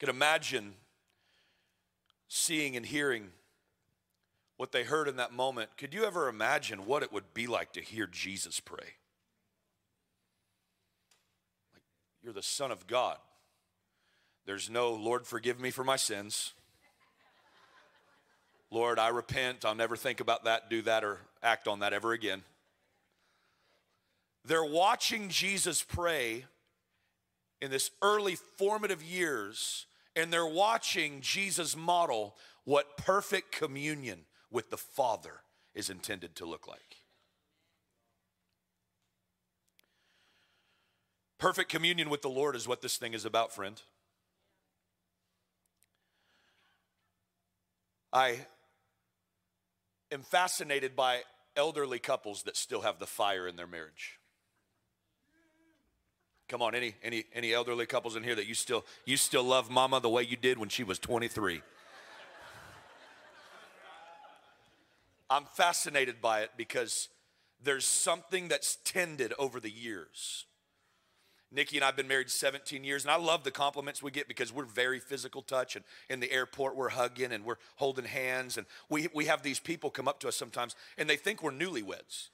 can 0.00 0.08
imagine 0.08 0.74
seeing 2.28 2.76
and 2.76 2.86
hearing 2.86 3.28
what 4.56 4.72
they 4.72 4.84
heard 4.84 5.08
in 5.08 5.16
that 5.16 5.32
moment. 5.32 5.70
Could 5.76 5.94
you 5.94 6.04
ever 6.04 6.28
imagine 6.28 6.86
what 6.86 7.02
it 7.02 7.12
would 7.12 7.32
be 7.32 7.46
like 7.46 7.72
to 7.72 7.80
hear 7.80 8.06
Jesus 8.06 8.60
pray? 8.60 8.94
Like, 11.72 11.82
you're 12.22 12.32
the 12.32 12.42
Son 12.42 12.70
of 12.70 12.86
God. 12.86 13.16
There's 14.46 14.68
no, 14.68 14.92
Lord, 14.92 15.26
forgive 15.26 15.60
me 15.60 15.70
for 15.70 15.84
my 15.84 15.96
sins. 15.96 16.54
Lord, 18.70 18.98
I 18.98 19.08
repent. 19.08 19.64
I'll 19.64 19.74
never 19.74 19.96
think 19.96 20.20
about 20.20 20.44
that, 20.44 20.68
do 20.68 20.82
that, 20.82 21.04
or 21.04 21.18
act 21.42 21.68
on 21.68 21.80
that 21.80 21.92
ever 21.92 22.12
again. 22.12 22.42
They're 24.44 24.64
watching 24.64 25.28
Jesus 25.28 25.82
pray 25.82 26.46
in 27.60 27.70
this 27.70 27.90
early 28.02 28.36
formative 28.36 29.02
years, 29.02 29.86
and 30.18 30.32
they're 30.32 30.44
watching 30.44 31.20
Jesus 31.20 31.76
model 31.76 32.34
what 32.64 32.96
perfect 32.96 33.52
communion 33.52 34.22
with 34.50 34.68
the 34.68 34.76
Father 34.76 35.42
is 35.74 35.88
intended 35.88 36.34
to 36.34 36.44
look 36.44 36.66
like. 36.66 36.96
Perfect 41.38 41.70
communion 41.70 42.10
with 42.10 42.22
the 42.22 42.28
Lord 42.28 42.56
is 42.56 42.66
what 42.66 42.82
this 42.82 42.96
thing 42.96 43.14
is 43.14 43.24
about, 43.24 43.54
friend. 43.54 43.80
I 48.12 48.40
am 50.10 50.22
fascinated 50.22 50.96
by 50.96 51.22
elderly 51.54 52.00
couples 52.00 52.42
that 52.42 52.56
still 52.56 52.80
have 52.80 52.98
the 52.98 53.06
fire 53.06 53.46
in 53.46 53.54
their 53.54 53.68
marriage. 53.68 54.18
Come 56.48 56.62
on, 56.62 56.74
any 56.74 56.94
any 57.02 57.24
any 57.34 57.52
elderly 57.52 57.84
couples 57.84 58.16
in 58.16 58.22
here 58.22 58.34
that 58.34 58.46
you 58.46 58.54
still 58.54 58.84
you 59.04 59.16
still 59.18 59.44
love 59.44 59.70
mama 59.70 60.00
the 60.00 60.08
way 60.08 60.22
you 60.22 60.36
did 60.36 60.58
when 60.58 60.70
she 60.70 60.82
was 60.82 60.98
23? 60.98 61.60
I'm 65.30 65.44
fascinated 65.44 66.22
by 66.22 66.40
it 66.40 66.52
because 66.56 67.10
there's 67.62 67.84
something 67.84 68.48
that's 68.48 68.76
tended 68.84 69.34
over 69.38 69.60
the 69.60 69.70
years. 69.70 70.46
Nikki 71.50 71.76
and 71.76 71.84
I 71.84 71.86
have 71.86 71.96
been 71.96 72.08
married 72.08 72.30
17 72.30 72.84
years, 72.84 73.04
and 73.04 73.10
I 73.10 73.16
love 73.16 73.42
the 73.42 73.50
compliments 73.50 74.02
we 74.02 74.10
get 74.10 74.28
because 74.28 74.52
we're 74.52 74.64
very 74.64 75.00
physical 75.00 75.40
touch. 75.40 75.76
And 75.76 75.84
in 76.10 76.20
the 76.20 76.30
airport, 76.30 76.76
we're 76.76 76.90
hugging 76.90 77.32
and 77.32 77.44
we're 77.44 77.56
holding 77.76 78.04
hands. 78.04 78.58
And 78.58 78.66
we, 78.90 79.08
we 79.14 79.26
have 79.26 79.42
these 79.42 79.58
people 79.58 79.90
come 79.90 80.08
up 80.08 80.20
to 80.20 80.28
us 80.28 80.36
sometimes, 80.36 80.76
and 80.98 81.08
they 81.08 81.16
think 81.16 81.42
we're 81.42 81.52
newlyweds. 81.52 82.28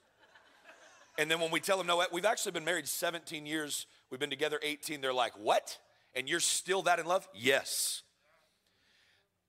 And 1.16 1.30
then 1.30 1.40
when 1.40 1.52
we 1.52 1.60
tell 1.60 1.78
them, 1.78 1.86
no, 1.86 2.04
we've 2.12 2.24
actually 2.24 2.52
been 2.52 2.64
married 2.64 2.88
17 2.88 3.46
years, 3.46 3.86
we've 4.14 4.20
been 4.20 4.30
together 4.30 4.60
18, 4.62 5.00
they're 5.00 5.12
like, 5.12 5.32
what? 5.36 5.76
and 6.14 6.28
you're 6.28 6.40
still 6.40 6.82
that 6.82 6.98
in 6.98 7.06
love? 7.06 7.28
Yes. 7.34 8.02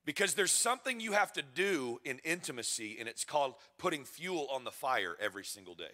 Because 0.06 0.34
there's 0.34 0.52
something 0.52 1.00
you 1.00 1.14
have 1.14 1.34
to 1.34 1.42
do 1.42 2.00
in 2.04 2.20
intimacy, 2.24 2.98
and 3.00 3.10
it's 3.10 3.26
called 3.26 3.56
putting 3.78 4.04
fuel 4.04 4.48
on 4.52 4.64
the 4.64 4.72
fire 4.72 5.16
every 5.20 5.44
single 5.44 5.76
day. 5.76 5.86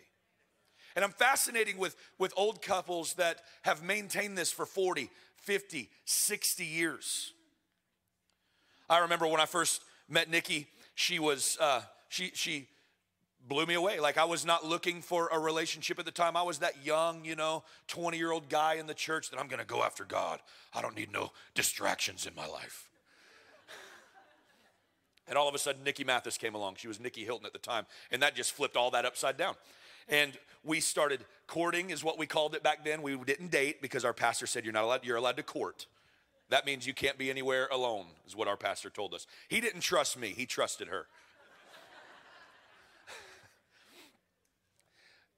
And 0.95 1.05
I'm 1.05 1.11
fascinating 1.11 1.77
with, 1.77 1.95
with 2.17 2.33
old 2.35 2.61
couples 2.61 3.13
that 3.13 3.41
have 3.61 3.81
maintained 3.81 4.37
this 4.37 4.51
for 4.51 4.65
40, 4.65 5.09
50, 5.37 5.89
60 6.03 6.65
years. 6.65 7.33
I 8.89 8.99
remember 8.99 9.27
when 9.27 9.39
I 9.39 9.45
first 9.45 9.81
met 10.09 10.29
Nikki, 10.29 10.67
she 10.95 11.17
was, 11.17 11.57
uh, 11.61 11.81
she, 12.09 12.31
she 12.33 12.67
blew 13.47 13.65
me 13.65 13.73
away. 13.73 13.99
Like 13.99 14.17
I 14.17 14.25
was 14.25 14.45
not 14.45 14.65
looking 14.65 15.01
for 15.01 15.29
a 15.31 15.39
relationship 15.39 15.99
at 15.99 16.05
the 16.05 16.11
time. 16.11 16.37
I 16.37 16.43
was 16.43 16.59
that 16.59 16.85
young, 16.85 17.25
you 17.25 17.35
know, 17.35 17.63
20 17.87 18.17
year 18.17 18.31
old 18.31 18.49
guy 18.49 18.75
in 18.75 18.87
the 18.87 18.93
church 18.93 19.29
that 19.29 19.39
I'm 19.39 19.47
gonna 19.47 19.65
go 19.65 19.83
after 19.83 20.03
God. 20.03 20.39
I 20.73 20.81
don't 20.81 20.95
need 20.95 21.11
no 21.11 21.31
distractions 21.53 22.25
in 22.25 22.35
my 22.35 22.47
life. 22.47 22.89
And 25.27 25.37
all 25.37 25.47
of 25.47 25.55
a 25.55 25.59
sudden, 25.59 25.83
Nikki 25.83 26.03
Mathis 26.03 26.37
came 26.37 26.55
along. 26.55 26.75
She 26.75 26.89
was 26.89 26.99
Nikki 26.99 27.23
Hilton 27.23 27.45
at 27.45 27.53
the 27.53 27.59
time. 27.59 27.85
And 28.11 28.21
that 28.21 28.35
just 28.35 28.51
flipped 28.51 28.75
all 28.75 28.91
that 28.91 29.05
upside 29.05 29.37
down. 29.37 29.55
And 30.09 30.37
we 30.63 30.81
started 30.81 31.23
courting, 31.47 31.89
is 31.89 32.03
what 32.03 32.17
we 32.17 32.25
called 32.25 32.53
it 32.53 32.63
back 32.63 32.83
then. 32.83 33.01
We 33.01 33.15
didn't 33.15 33.49
date 33.49 33.81
because 33.81 34.03
our 34.03 34.13
pastor 34.13 34.45
said 34.45 34.65
you're 34.65 34.73
not 34.73 34.83
allowed, 34.83 35.05
you're 35.05 35.15
allowed 35.15 35.37
to 35.37 35.43
court. 35.43 35.87
That 36.49 36.65
means 36.65 36.85
you 36.85 36.93
can't 36.93 37.17
be 37.17 37.29
anywhere 37.29 37.69
alone, 37.71 38.07
is 38.27 38.35
what 38.35 38.49
our 38.49 38.57
pastor 38.57 38.89
told 38.89 39.13
us. 39.13 39.25
He 39.47 39.61
didn't 39.61 39.81
trust 39.81 40.19
me, 40.19 40.33
he 40.35 40.45
trusted 40.45 40.89
her. 40.89 41.07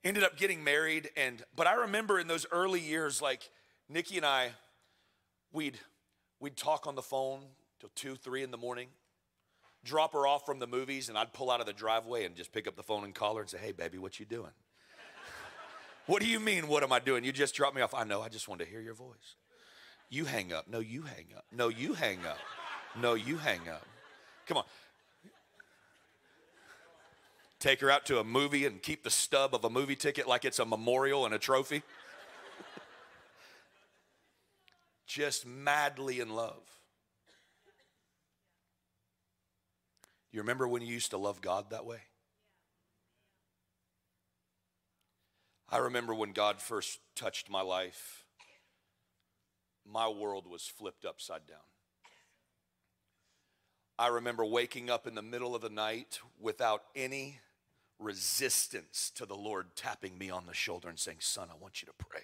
Ended 0.03 0.23
up 0.23 0.37
getting 0.37 0.63
married, 0.63 1.09
and 1.15 1.43
but 1.55 1.65
I 1.65 1.73
remember 1.73 2.19
in 2.19 2.27
those 2.27 2.45
early 2.51 2.81
years, 2.81 3.21
like 3.21 3.49
Nikki 3.87 4.17
and 4.17 4.25
I, 4.25 4.51
we'd 5.53 5.79
we'd 6.39 6.57
talk 6.57 6.87
on 6.87 6.95
the 6.95 7.01
phone 7.01 7.41
till 7.79 7.89
two, 7.95 8.15
three 8.15 8.43
in 8.43 8.51
the 8.51 8.57
morning 8.57 8.89
drop 9.83 10.13
her 10.13 10.25
off 10.25 10.45
from 10.45 10.59
the 10.59 10.67
movies 10.67 11.09
and 11.09 11.17
I'd 11.17 11.33
pull 11.33 11.51
out 11.51 11.59
of 11.59 11.65
the 11.65 11.73
driveway 11.73 12.25
and 12.25 12.35
just 12.35 12.51
pick 12.51 12.67
up 12.67 12.75
the 12.75 12.83
phone 12.83 13.03
and 13.03 13.13
call 13.13 13.35
her 13.35 13.41
and 13.41 13.49
say, 13.49 13.57
hey, 13.57 13.71
baby, 13.71 13.97
what 13.97 14.19
you 14.19 14.25
doing? 14.25 14.51
what 16.05 16.21
do 16.21 16.27
you 16.27 16.39
mean, 16.39 16.67
what 16.67 16.83
am 16.83 16.91
I 16.91 16.99
doing? 16.99 17.23
You 17.23 17.31
just 17.31 17.53
dropped 17.55 17.75
me 17.75 17.81
off. 17.81 17.93
I 17.93 18.03
know, 18.03 18.21
I 18.21 18.29
just 18.29 18.47
wanted 18.47 18.65
to 18.65 18.69
hear 18.69 18.81
your 18.81 18.93
voice. 18.93 19.35
You 20.09 20.25
hang 20.25 20.53
up. 20.53 20.67
No, 20.67 20.79
you 20.79 21.03
hang 21.03 21.25
up. 21.35 21.45
No, 21.51 21.69
you 21.69 21.93
hang 21.93 22.19
up. 22.25 22.37
No, 22.99 23.15
you 23.15 23.37
hang 23.37 23.67
up. 23.67 23.85
Come 24.47 24.57
on. 24.57 24.63
Take 27.63 27.79
her 27.79 27.89
out 27.89 28.05
to 28.07 28.19
a 28.19 28.25
movie 28.25 28.65
and 28.65 28.81
keep 28.81 29.03
the 29.03 29.09
stub 29.09 29.55
of 29.55 29.63
a 29.63 29.69
movie 29.69 29.95
ticket 29.95 30.27
like 30.27 30.43
it's 30.43 30.59
a 30.59 30.65
memorial 30.65 31.25
and 31.25 31.33
a 31.33 31.39
trophy. 31.39 31.81
just 35.07 35.45
madly 35.45 36.19
in 36.19 36.27
love. 36.27 36.61
You 40.33 40.41
remember 40.41 40.67
when 40.67 40.81
you 40.81 40.93
used 40.93 41.11
to 41.11 41.17
love 41.17 41.39
God 41.39 41.69
that 41.69 41.85
way? 41.85 41.99
I 45.69 45.77
remember 45.77 46.13
when 46.13 46.33
God 46.33 46.59
first 46.59 46.99
touched 47.15 47.49
my 47.49 47.61
life, 47.61 48.25
my 49.89 50.09
world 50.09 50.47
was 50.47 50.63
flipped 50.63 51.05
upside 51.05 51.47
down. 51.47 51.59
I 53.97 54.07
remember 54.07 54.43
waking 54.43 54.89
up 54.89 55.07
in 55.07 55.15
the 55.15 55.21
middle 55.21 55.55
of 55.55 55.61
the 55.61 55.69
night 55.69 56.19
without 56.41 56.83
any 56.93 57.39
resistance 57.99 59.11
to 59.15 59.25
the 59.25 59.35
Lord 59.35 59.75
tapping 59.75 60.17
me 60.17 60.29
on 60.29 60.45
the 60.45 60.53
shoulder 60.53 60.89
and 60.89 60.99
saying, 60.99 61.17
Son, 61.19 61.49
I 61.51 61.61
want 61.61 61.81
you 61.81 61.85
to 61.87 62.05
pray. 62.05 62.23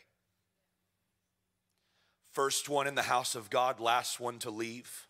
First 2.32 2.70
one 2.70 2.88
in 2.88 2.96
the 2.96 3.04
house 3.04 3.36
of 3.36 3.50
God, 3.50 3.80
last 3.80 4.20
one 4.20 4.40
to 4.40 4.50
leave 4.50 5.08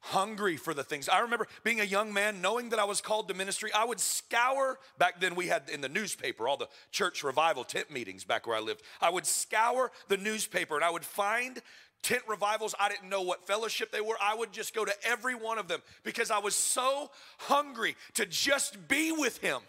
hungry 0.00 0.56
for 0.56 0.74
the 0.74 0.82
things. 0.82 1.08
I 1.08 1.20
remember 1.20 1.46
being 1.62 1.80
a 1.80 1.84
young 1.84 2.12
man, 2.12 2.40
knowing 2.40 2.70
that 2.70 2.78
I 2.78 2.84
was 2.84 3.00
called 3.00 3.28
to 3.28 3.34
ministry. 3.34 3.70
I 3.74 3.84
would 3.84 4.00
scour, 4.00 4.78
back 4.98 5.20
then 5.20 5.34
we 5.34 5.46
had 5.46 5.68
in 5.72 5.80
the 5.80 5.88
newspaper, 5.88 6.48
all 6.48 6.56
the 6.56 6.68
church 6.90 7.22
revival 7.22 7.64
tent 7.64 7.90
meetings 7.90 8.24
back 8.24 8.46
where 8.46 8.56
I 8.56 8.60
lived. 8.60 8.82
I 9.00 9.10
would 9.10 9.26
scour 9.26 9.92
the 10.08 10.16
newspaper 10.16 10.74
and 10.74 10.84
I 10.84 10.90
would 10.90 11.04
find 11.04 11.60
tent 12.02 12.22
revivals. 12.28 12.74
I 12.78 12.88
didn't 12.88 13.08
know 13.08 13.22
what 13.22 13.46
fellowship 13.46 13.92
they 13.92 14.00
were. 14.00 14.16
I 14.20 14.34
would 14.34 14.52
just 14.52 14.74
go 14.74 14.84
to 14.84 14.92
every 15.04 15.34
one 15.34 15.58
of 15.58 15.68
them 15.68 15.80
because 16.02 16.30
I 16.30 16.38
was 16.38 16.54
so 16.54 17.10
hungry 17.38 17.96
to 18.14 18.26
just 18.26 18.88
be 18.88 19.12
with 19.12 19.38
Him. 19.38 19.60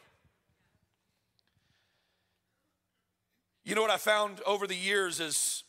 You 3.63 3.75
know 3.75 3.81
what 3.81 3.91
I 3.91 3.97
found 3.97 4.39
over 4.45 4.65
the 4.65 4.75
years 4.75 5.19
is 5.19 5.63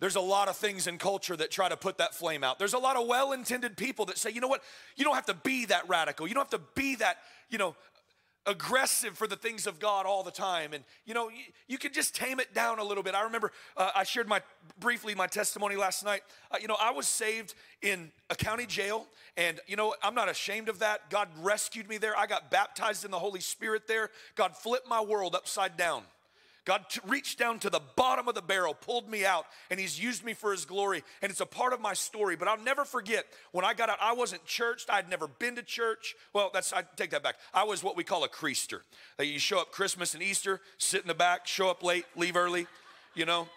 there's 0.00 0.16
a 0.16 0.20
lot 0.20 0.48
of 0.48 0.56
things 0.56 0.86
in 0.86 0.98
culture 0.98 1.36
that 1.36 1.50
try 1.50 1.68
to 1.68 1.76
put 1.76 1.98
that 1.98 2.14
flame 2.14 2.44
out. 2.44 2.58
There's 2.58 2.74
a 2.74 2.78
lot 2.78 2.96
of 2.96 3.06
well 3.06 3.32
intended 3.32 3.76
people 3.76 4.06
that 4.06 4.18
say, 4.18 4.30
you 4.30 4.40
know 4.40 4.48
what, 4.48 4.62
you 4.96 5.04
don't 5.04 5.14
have 5.14 5.26
to 5.26 5.34
be 5.34 5.66
that 5.66 5.88
radical. 5.88 6.26
You 6.26 6.34
don't 6.34 6.50
have 6.50 6.60
to 6.60 6.66
be 6.74 6.96
that, 6.96 7.18
you 7.50 7.58
know, 7.58 7.74
aggressive 8.48 9.16
for 9.16 9.26
the 9.26 9.36
things 9.36 9.66
of 9.66 9.78
God 9.78 10.06
all 10.06 10.22
the 10.22 10.30
time. 10.30 10.72
And, 10.72 10.82
you 11.04 11.14
know, 11.14 11.28
you, 11.28 11.44
you 11.68 11.78
can 11.78 11.92
just 11.92 12.16
tame 12.16 12.40
it 12.40 12.54
down 12.54 12.78
a 12.78 12.84
little 12.84 13.02
bit. 13.02 13.14
I 13.14 13.22
remember 13.22 13.52
uh, 13.76 13.90
I 13.94 14.04
shared 14.04 14.26
my 14.26 14.40
briefly 14.80 15.14
my 15.14 15.26
testimony 15.26 15.76
last 15.76 16.04
night. 16.04 16.22
Uh, 16.50 16.56
you 16.60 16.66
know, 16.66 16.76
I 16.80 16.90
was 16.90 17.06
saved 17.06 17.54
in 17.82 18.10
a 18.30 18.34
county 18.34 18.66
jail. 18.66 19.06
And, 19.36 19.60
you 19.66 19.76
know, 19.76 19.94
I'm 20.02 20.14
not 20.14 20.28
ashamed 20.28 20.68
of 20.68 20.80
that. 20.80 21.10
God 21.10 21.28
rescued 21.40 21.88
me 21.88 21.98
there. 21.98 22.16
I 22.16 22.26
got 22.26 22.50
baptized 22.50 23.04
in 23.04 23.10
the 23.10 23.18
Holy 23.18 23.40
Spirit 23.40 23.86
there. 23.86 24.10
God 24.34 24.56
flipped 24.56 24.88
my 24.88 25.00
world 25.00 25.34
upside 25.34 25.76
down. 25.76 26.02
God 26.68 26.84
reached 27.06 27.38
down 27.38 27.58
to 27.60 27.70
the 27.70 27.80
bottom 27.96 28.28
of 28.28 28.34
the 28.34 28.42
barrel, 28.42 28.74
pulled 28.74 29.08
me 29.08 29.24
out, 29.24 29.46
and 29.70 29.80
He's 29.80 29.98
used 29.98 30.22
me 30.22 30.34
for 30.34 30.52
His 30.52 30.66
glory. 30.66 31.02
And 31.22 31.30
it's 31.30 31.40
a 31.40 31.46
part 31.46 31.72
of 31.72 31.80
my 31.80 31.94
story. 31.94 32.36
But 32.36 32.46
I'll 32.46 32.62
never 32.62 32.84
forget 32.84 33.24
when 33.52 33.64
I 33.64 33.72
got 33.72 33.88
out, 33.88 33.96
I 34.02 34.12
wasn't 34.12 34.44
churched. 34.44 34.90
I'd 34.90 35.08
never 35.08 35.28
been 35.28 35.56
to 35.56 35.62
church. 35.62 36.14
Well, 36.34 36.50
that's, 36.52 36.74
I 36.74 36.82
take 36.96 37.08
that 37.12 37.22
back. 37.22 37.36
I 37.54 37.64
was 37.64 37.82
what 37.82 37.96
we 37.96 38.04
call 38.04 38.22
a 38.22 38.28
creaster. 38.28 38.80
You 39.18 39.38
show 39.38 39.58
up 39.58 39.72
Christmas 39.72 40.12
and 40.12 40.22
Easter, 40.22 40.60
sit 40.76 41.00
in 41.00 41.08
the 41.08 41.14
back, 41.14 41.46
show 41.46 41.70
up 41.70 41.82
late, 41.82 42.04
leave 42.14 42.36
early, 42.36 42.66
you 43.14 43.24
know? 43.24 43.48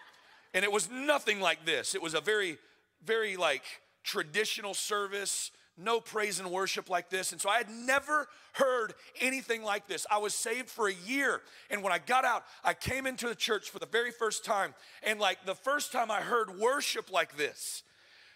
And 0.54 0.64
it 0.64 0.72
was 0.72 0.90
nothing 0.90 1.42
like 1.42 1.66
this. 1.66 1.94
It 1.94 2.02
was 2.02 2.14
a 2.14 2.22
very, 2.22 2.60
very 3.04 3.36
like 3.36 3.64
traditional 4.06 4.74
service 4.74 5.52
no 5.78 6.00
praise 6.00 6.40
and 6.40 6.52
worship 6.52 6.90
like 6.90 7.10
this. 7.10 7.32
And 7.32 7.42
so 7.42 7.50
I 7.50 7.58
had 7.58 7.70
never 7.70 8.28
heard 8.54 8.94
anything 9.20 9.64
like 9.64 9.88
this. 9.88 10.06
I 10.12 10.18
was 10.18 10.34
saved 10.34 10.70
for 10.70 10.88
a 10.88 10.94
year. 10.94 11.42
And 11.70 11.84
when 11.84 11.94
I 11.94 11.98
got 11.98 12.26
out, 12.26 12.44
I 12.64 12.74
came 12.74 13.08
into 13.08 13.28
the 13.28 13.36
church 13.36 13.70
for 13.70 13.80
the 13.80 13.86
very 13.86 14.12
first 14.12 14.46
time. 14.46 14.74
And 15.04 15.20
like 15.20 15.46
the 15.46 15.56
first 15.56 15.92
time 15.92 16.12
I 16.12 16.22
heard 16.22 16.60
worship 16.60 17.12
like 17.12 17.38
this, 17.38 17.84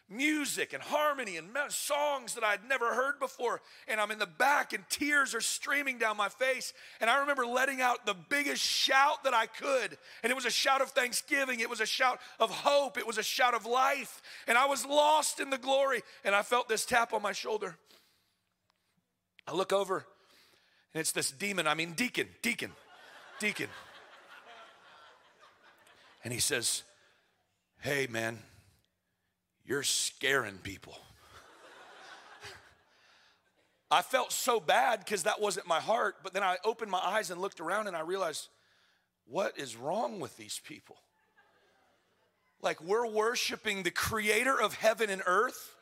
music 0.10 0.74
and 0.74 0.84
harmony 0.84 1.38
and 1.38 1.50
songs 1.70 2.36
that 2.36 2.44
I'd 2.44 2.68
never 2.68 2.94
heard 2.94 3.20
before. 3.20 3.62
And 3.88 4.00
I'm 4.00 4.12
in 4.12 4.20
the 4.20 4.26
back 4.26 4.74
and 4.74 4.84
tears 4.90 5.34
are 5.34 5.42
streaming 5.42 5.98
down 5.98 6.18
my 6.18 6.30
face. 6.30 6.74
And 7.02 7.10
I 7.10 7.22
remember 7.22 7.46
letting 7.46 7.82
out 7.82 8.06
the 8.06 8.16
biggest 8.30 8.62
shout 8.62 9.24
that 9.24 9.34
I 9.34 9.48
could. 9.48 9.98
And 10.24 10.32
it 10.32 10.36
was 10.36 10.46
a 10.46 10.52
shout 10.52 10.82
of 10.82 10.90
thanksgiving, 10.90 11.60
it 11.60 11.70
was 11.70 11.82
a 11.82 11.86
shout 11.86 12.20
of 12.40 12.50
hope, 12.52 12.98
it 12.98 13.08
was 13.08 13.18
a 13.18 13.24
shout 13.24 13.54
of 13.54 13.66
life. 13.66 14.22
And 14.48 14.58
I 14.58 14.68
was 14.68 14.86
lost 14.86 15.40
in 15.40 15.50
the 15.50 15.58
glory. 15.58 16.02
And 16.24 16.36
I 16.36 16.44
felt 16.44 16.70
this 16.70 16.86
tap 16.86 17.14
on 17.14 17.22
my 17.22 17.32
shoulder. 17.32 17.76
I 19.48 19.54
look 19.54 19.74
over 19.74 20.06
and 20.94 21.02
it's 21.02 21.12
this 21.12 21.30
demon, 21.30 21.68
I 21.68 21.74
mean, 21.74 21.92
deacon, 21.92 22.30
deacon, 22.42 22.72
deacon. 23.40 23.68
And 26.24 26.34
he 26.34 26.40
says, 26.40 26.84
Hey, 27.80 28.08
man. 28.08 28.40
You're 29.66 29.84
scaring 29.84 30.58
people. 30.58 30.98
I 33.90 34.02
felt 34.02 34.32
so 34.32 34.60
bad 34.60 35.00
because 35.00 35.24
that 35.24 35.40
wasn't 35.40 35.68
my 35.68 35.80
heart, 35.80 36.18
but 36.24 36.34
then 36.34 36.44
I 36.44 36.58
opened 36.66 36.92
my 36.92 37.00
eyes 37.00 37.30
and 37.32 37.40
looked 37.40 37.60
around 37.60 37.88
and 37.88 37.96
I 37.96 38.02
realized, 38.02 38.50
what 39.28 39.58
is 39.58 39.76
wrong 39.76 40.20
with 40.20 40.36
these 40.38 40.60
people? 40.64 40.98
Like, 42.62 42.82
we're 42.82 43.08
worshiping 43.08 43.84
the 43.84 43.92
creator 43.92 44.60
of 44.60 44.74
heaven 44.74 45.10
and 45.10 45.22
earth. 45.26 45.76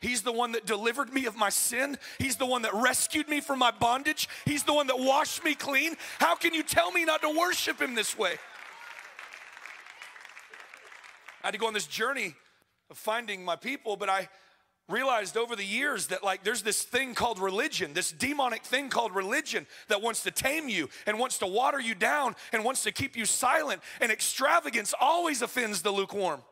He's 0.00 0.22
the 0.22 0.32
one 0.32 0.52
that 0.52 0.64
delivered 0.64 1.12
me 1.12 1.26
of 1.26 1.36
my 1.36 1.50
sin. 1.50 1.98
He's 2.18 2.36
the 2.36 2.46
one 2.46 2.62
that 2.62 2.74
rescued 2.74 3.28
me 3.28 3.40
from 3.40 3.58
my 3.58 3.70
bondage. 3.70 4.28
He's 4.44 4.62
the 4.62 4.72
one 4.72 4.86
that 4.86 4.98
washed 4.98 5.44
me 5.44 5.54
clean. 5.54 5.96
How 6.18 6.34
can 6.36 6.54
you 6.54 6.62
tell 6.62 6.90
me 6.90 7.04
not 7.04 7.20
to 7.22 7.36
worship 7.38 7.80
him 7.80 7.94
this 7.94 8.16
way? 8.16 8.34
I 11.42 11.48
had 11.48 11.52
to 11.52 11.58
go 11.58 11.66
on 11.66 11.74
this 11.74 11.86
journey 11.86 12.34
of 12.90 12.98
finding 12.98 13.44
my 13.44 13.56
people, 13.56 13.96
but 13.96 14.08
I 14.08 14.28
realized 14.88 15.36
over 15.36 15.54
the 15.54 15.64
years 15.64 16.08
that 16.08 16.24
like 16.24 16.42
there's 16.42 16.62
this 16.62 16.82
thing 16.82 17.14
called 17.14 17.38
religion, 17.38 17.94
this 17.94 18.10
demonic 18.10 18.64
thing 18.64 18.88
called 18.88 19.14
religion 19.14 19.66
that 19.88 20.02
wants 20.02 20.24
to 20.24 20.32
tame 20.32 20.68
you 20.68 20.88
and 21.06 21.18
wants 21.18 21.38
to 21.38 21.46
water 21.46 21.80
you 21.80 21.94
down 21.94 22.34
and 22.52 22.64
wants 22.64 22.82
to 22.82 22.92
keep 22.92 23.16
you 23.16 23.24
silent. 23.24 23.80
And 24.00 24.10
extravagance 24.10 24.92
always 25.00 25.42
offends 25.42 25.82
the 25.82 25.92
lukewarm. 25.92 26.42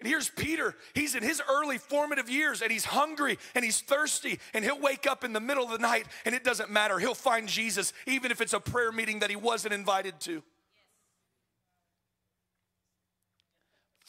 And 0.00 0.06
here's 0.06 0.30
Peter. 0.30 0.76
He's 0.94 1.16
in 1.16 1.24
his 1.24 1.42
early 1.50 1.78
formative 1.78 2.30
years 2.30 2.62
and 2.62 2.70
he's 2.70 2.84
hungry 2.84 3.38
and 3.54 3.64
he's 3.64 3.80
thirsty 3.80 4.38
and 4.54 4.64
he'll 4.64 4.80
wake 4.80 5.08
up 5.08 5.24
in 5.24 5.32
the 5.32 5.40
middle 5.40 5.64
of 5.64 5.70
the 5.70 5.78
night 5.78 6.06
and 6.24 6.34
it 6.34 6.44
doesn't 6.44 6.70
matter. 6.70 6.98
He'll 6.98 7.14
find 7.14 7.48
Jesus 7.48 7.92
even 8.06 8.30
if 8.30 8.40
it's 8.40 8.52
a 8.52 8.60
prayer 8.60 8.92
meeting 8.92 9.20
that 9.20 9.30
he 9.30 9.36
wasn't 9.36 9.74
invited 9.74 10.20
to. 10.20 10.42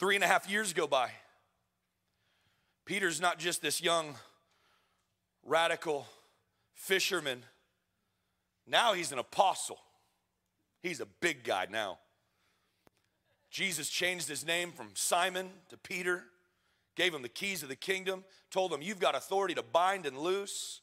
Three 0.00 0.14
and 0.14 0.24
a 0.24 0.26
half 0.26 0.48
years 0.48 0.72
go 0.72 0.86
by. 0.86 1.10
Peter's 2.86 3.20
not 3.20 3.38
just 3.38 3.60
this 3.60 3.82
young, 3.82 4.14
radical 5.44 6.06
fisherman. 6.72 7.42
Now 8.66 8.94
he's 8.94 9.12
an 9.12 9.18
apostle. 9.18 9.78
He's 10.82 11.00
a 11.00 11.06
big 11.20 11.44
guy 11.44 11.66
now. 11.70 11.98
Jesus 13.50 13.90
changed 13.90 14.26
his 14.26 14.46
name 14.46 14.72
from 14.72 14.88
Simon 14.94 15.50
to 15.68 15.76
Peter, 15.76 16.24
gave 16.96 17.14
him 17.14 17.20
the 17.20 17.28
keys 17.28 17.62
of 17.62 17.68
the 17.68 17.76
kingdom, 17.76 18.24
told 18.50 18.72
him, 18.72 18.80
You've 18.80 19.00
got 19.00 19.14
authority 19.14 19.54
to 19.56 19.62
bind 19.62 20.06
and 20.06 20.16
loose. 20.16 20.80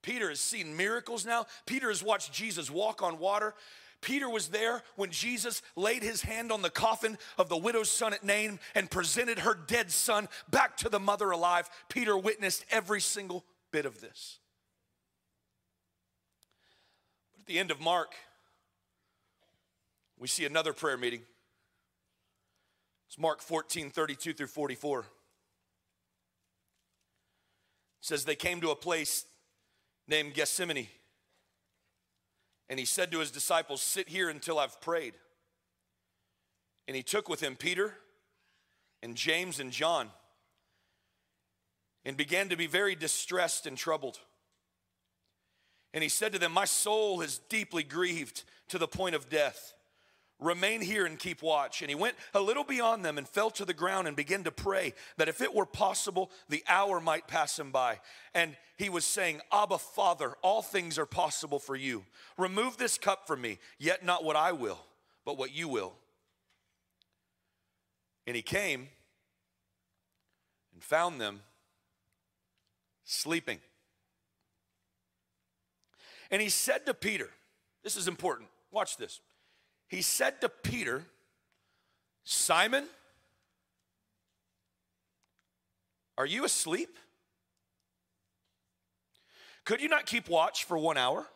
Peter 0.00 0.30
has 0.30 0.40
seen 0.40 0.74
miracles 0.74 1.26
now. 1.26 1.44
Peter 1.66 1.88
has 1.88 2.02
watched 2.02 2.32
Jesus 2.32 2.70
walk 2.70 3.02
on 3.02 3.18
water. 3.18 3.52
Peter 4.00 4.28
was 4.28 4.48
there 4.48 4.82
when 4.96 5.10
Jesus 5.10 5.62
laid 5.76 6.02
his 6.02 6.22
hand 6.22 6.52
on 6.52 6.62
the 6.62 6.70
coffin 6.70 7.16
of 7.38 7.48
the 7.48 7.56
widow's 7.56 7.90
son 7.90 8.12
at 8.12 8.24
Nain 8.24 8.58
and 8.74 8.90
presented 8.90 9.40
her 9.40 9.54
dead 9.54 9.90
son 9.90 10.28
back 10.50 10.76
to 10.78 10.88
the 10.88 11.00
mother 11.00 11.30
alive. 11.30 11.68
Peter 11.88 12.16
witnessed 12.16 12.64
every 12.70 13.00
single 13.00 13.44
bit 13.72 13.86
of 13.86 14.00
this. 14.00 14.38
But 17.32 17.40
at 17.40 17.46
the 17.46 17.58
end 17.58 17.70
of 17.70 17.80
Mark, 17.80 18.14
we 20.18 20.28
see 20.28 20.44
another 20.44 20.72
prayer 20.72 20.96
meeting. 20.96 21.22
It's 23.08 23.18
Mark 23.18 23.40
14, 23.40 23.90
32 23.90 24.32
through 24.32 24.46
44. 24.46 25.00
It 25.00 25.06
says, 28.00 28.24
They 28.24 28.34
came 28.34 28.60
to 28.60 28.70
a 28.70 28.76
place 28.76 29.24
named 30.08 30.34
Gethsemane. 30.34 30.88
And 32.68 32.78
he 32.78 32.84
said 32.86 33.10
to 33.12 33.20
his 33.20 33.30
disciples, 33.30 33.82
Sit 33.82 34.08
here 34.08 34.28
until 34.28 34.58
I've 34.58 34.80
prayed. 34.80 35.14
And 36.86 36.96
he 36.96 37.02
took 37.02 37.28
with 37.28 37.40
him 37.40 37.56
Peter 37.56 37.94
and 39.02 39.16
James 39.16 39.60
and 39.60 39.70
John 39.70 40.10
and 42.04 42.16
began 42.16 42.48
to 42.50 42.56
be 42.56 42.66
very 42.66 42.94
distressed 42.94 43.66
and 43.66 43.76
troubled. 43.76 44.18
And 45.92 46.02
he 46.02 46.08
said 46.08 46.32
to 46.32 46.38
them, 46.38 46.52
My 46.52 46.64
soul 46.64 47.20
is 47.20 47.38
deeply 47.48 47.82
grieved 47.82 48.44
to 48.68 48.78
the 48.78 48.88
point 48.88 49.14
of 49.14 49.28
death. 49.28 49.74
Remain 50.40 50.80
here 50.80 51.06
and 51.06 51.18
keep 51.18 51.42
watch. 51.42 51.80
And 51.80 51.88
he 51.88 51.94
went 51.94 52.16
a 52.34 52.40
little 52.40 52.64
beyond 52.64 53.04
them 53.04 53.18
and 53.18 53.28
fell 53.28 53.50
to 53.50 53.64
the 53.64 53.72
ground 53.72 54.08
and 54.08 54.16
began 54.16 54.44
to 54.44 54.50
pray 54.50 54.94
that 55.16 55.28
if 55.28 55.40
it 55.40 55.54
were 55.54 55.66
possible, 55.66 56.30
the 56.48 56.64
hour 56.68 57.00
might 57.00 57.28
pass 57.28 57.58
him 57.58 57.70
by. 57.70 58.00
And 58.34 58.56
he 58.76 58.88
was 58.88 59.04
saying, 59.04 59.40
Abba, 59.52 59.78
Father, 59.78 60.34
all 60.42 60.60
things 60.60 60.98
are 60.98 61.06
possible 61.06 61.58
for 61.58 61.76
you. 61.76 62.04
Remove 62.36 62.76
this 62.76 62.98
cup 62.98 63.26
from 63.26 63.40
me, 63.40 63.58
yet 63.78 64.04
not 64.04 64.24
what 64.24 64.36
I 64.36 64.52
will, 64.52 64.80
but 65.24 65.38
what 65.38 65.54
you 65.54 65.68
will. 65.68 65.94
And 68.26 68.34
he 68.34 68.42
came 68.42 68.88
and 70.72 70.82
found 70.82 71.20
them 71.20 71.40
sleeping. 73.04 73.60
And 76.30 76.42
he 76.42 76.48
said 76.48 76.86
to 76.86 76.94
Peter, 76.94 77.30
This 77.84 77.96
is 77.96 78.08
important. 78.08 78.48
Watch 78.72 78.96
this 78.96 79.20
he 79.94 80.02
said 80.02 80.40
to 80.40 80.48
Peter, 80.48 81.04
Simon, 82.24 82.84
are 86.18 86.26
you 86.26 86.44
asleep? 86.44 86.98
Could 89.64 89.80
you 89.80 89.88
not 89.88 90.06
keep 90.06 90.28
watch 90.28 90.64
for 90.64 90.76
one 90.76 90.98
hour? 90.98 91.26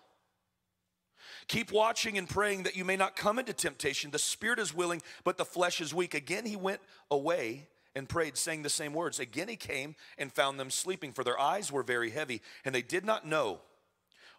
Keep 1.47 1.73
watching 1.73 2.19
and 2.19 2.29
praying 2.29 2.65
that 2.65 2.77
you 2.77 2.85
may 2.85 2.97
not 2.97 3.17
come 3.17 3.39
into 3.39 3.53
temptation. 3.53 4.11
The 4.11 4.19
spirit 4.19 4.59
is 4.59 4.75
willing, 4.75 5.03
but 5.25 5.39
the 5.39 5.45
flesh 5.45 5.81
is 5.81 5.95
weak. 5.95 6.15
Again, 6.15 6.45
he 6.45 6.57
went 6.57 6.81
away 7.11 7.69
and 7.95 8.09
prayed, 8.09 8.37
saying 8.37 8.63
the 8.63 8.71
same 8.71 8.93
words. 8.93 9.19
Again, 9.19 9.49
he 9.49 9.57
came 9.57 9.95
and 10.19 10.33
found 10.33 10.61
them 10.61 10.71
sleeping, 10.71 11.13
for 11.13 11.25
their 11.25 11.41
eyes 11.41 11.73
were 11.73 11.83
very 11.83 12.11
heavy, 12.11 12.43
and 12.65 12.75
they 12.75 12.83
did 12.83 13.05
not 13.05 13.27
know 13.27 13.61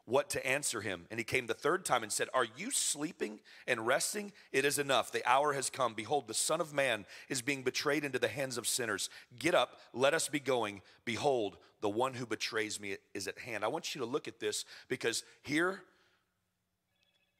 what 0.09 0.29
to 0.31 0.45
answer 0.45 0.81
him. 0.81 1.05
And 1.11 1.19
he 1.19 1.23
came 1.23 1.47
the 1.47 1.53
third 1.53 1.85
time 1.85 2.03
and 2.03 2.11
said, 2.11 2.27
Are 2.33 2.47
you 2.57 2.71
sleeping 2.71 3.39
and 3.67 3.85
resting? 3.85 4.31
It 4.51 4.65
is 4.65 4.79
enough. 4.79 5.11
The 5.11 5.27
hour 5.29 5.53
has 5.53 5.69
come. 5.69 5.93
Behold, 5.93 6.27
the 6.27 6.33
Son 6.33 6.59
of 6.59 6.73
Man 6.73 7.05
is 7.29 7.41
being 7.41 7.61
betrayed 7.61 8.03
into 8.03 8.19
the 8.19 8.27
hands 8.27 8.57
of 8.57 8.67
sinners. 8.67 9.09
Get 9.37 9.53
up, 9.53 9.79
let 9.93 10.13
us 10.13 10.27
be 10.27 10.39
going. 10.39 10.81
Behold, 11.05 11.57
the 11.81 11.89
one 11.89 12.15
who 12.15 12.25
betrays 12.25 12.79
me 12.79 12.97
is 13.13 13.27
at 13.27 13.39
hand. 13.39 13.63
I 13.63 13.67
want 13.67 13.95
you 13.95 14.01
to 14.01 14.05
look 14.05 14.27
at 14.27 14.39
this 14.39 14.65
because 14.89 15.23
here 15.43 15.83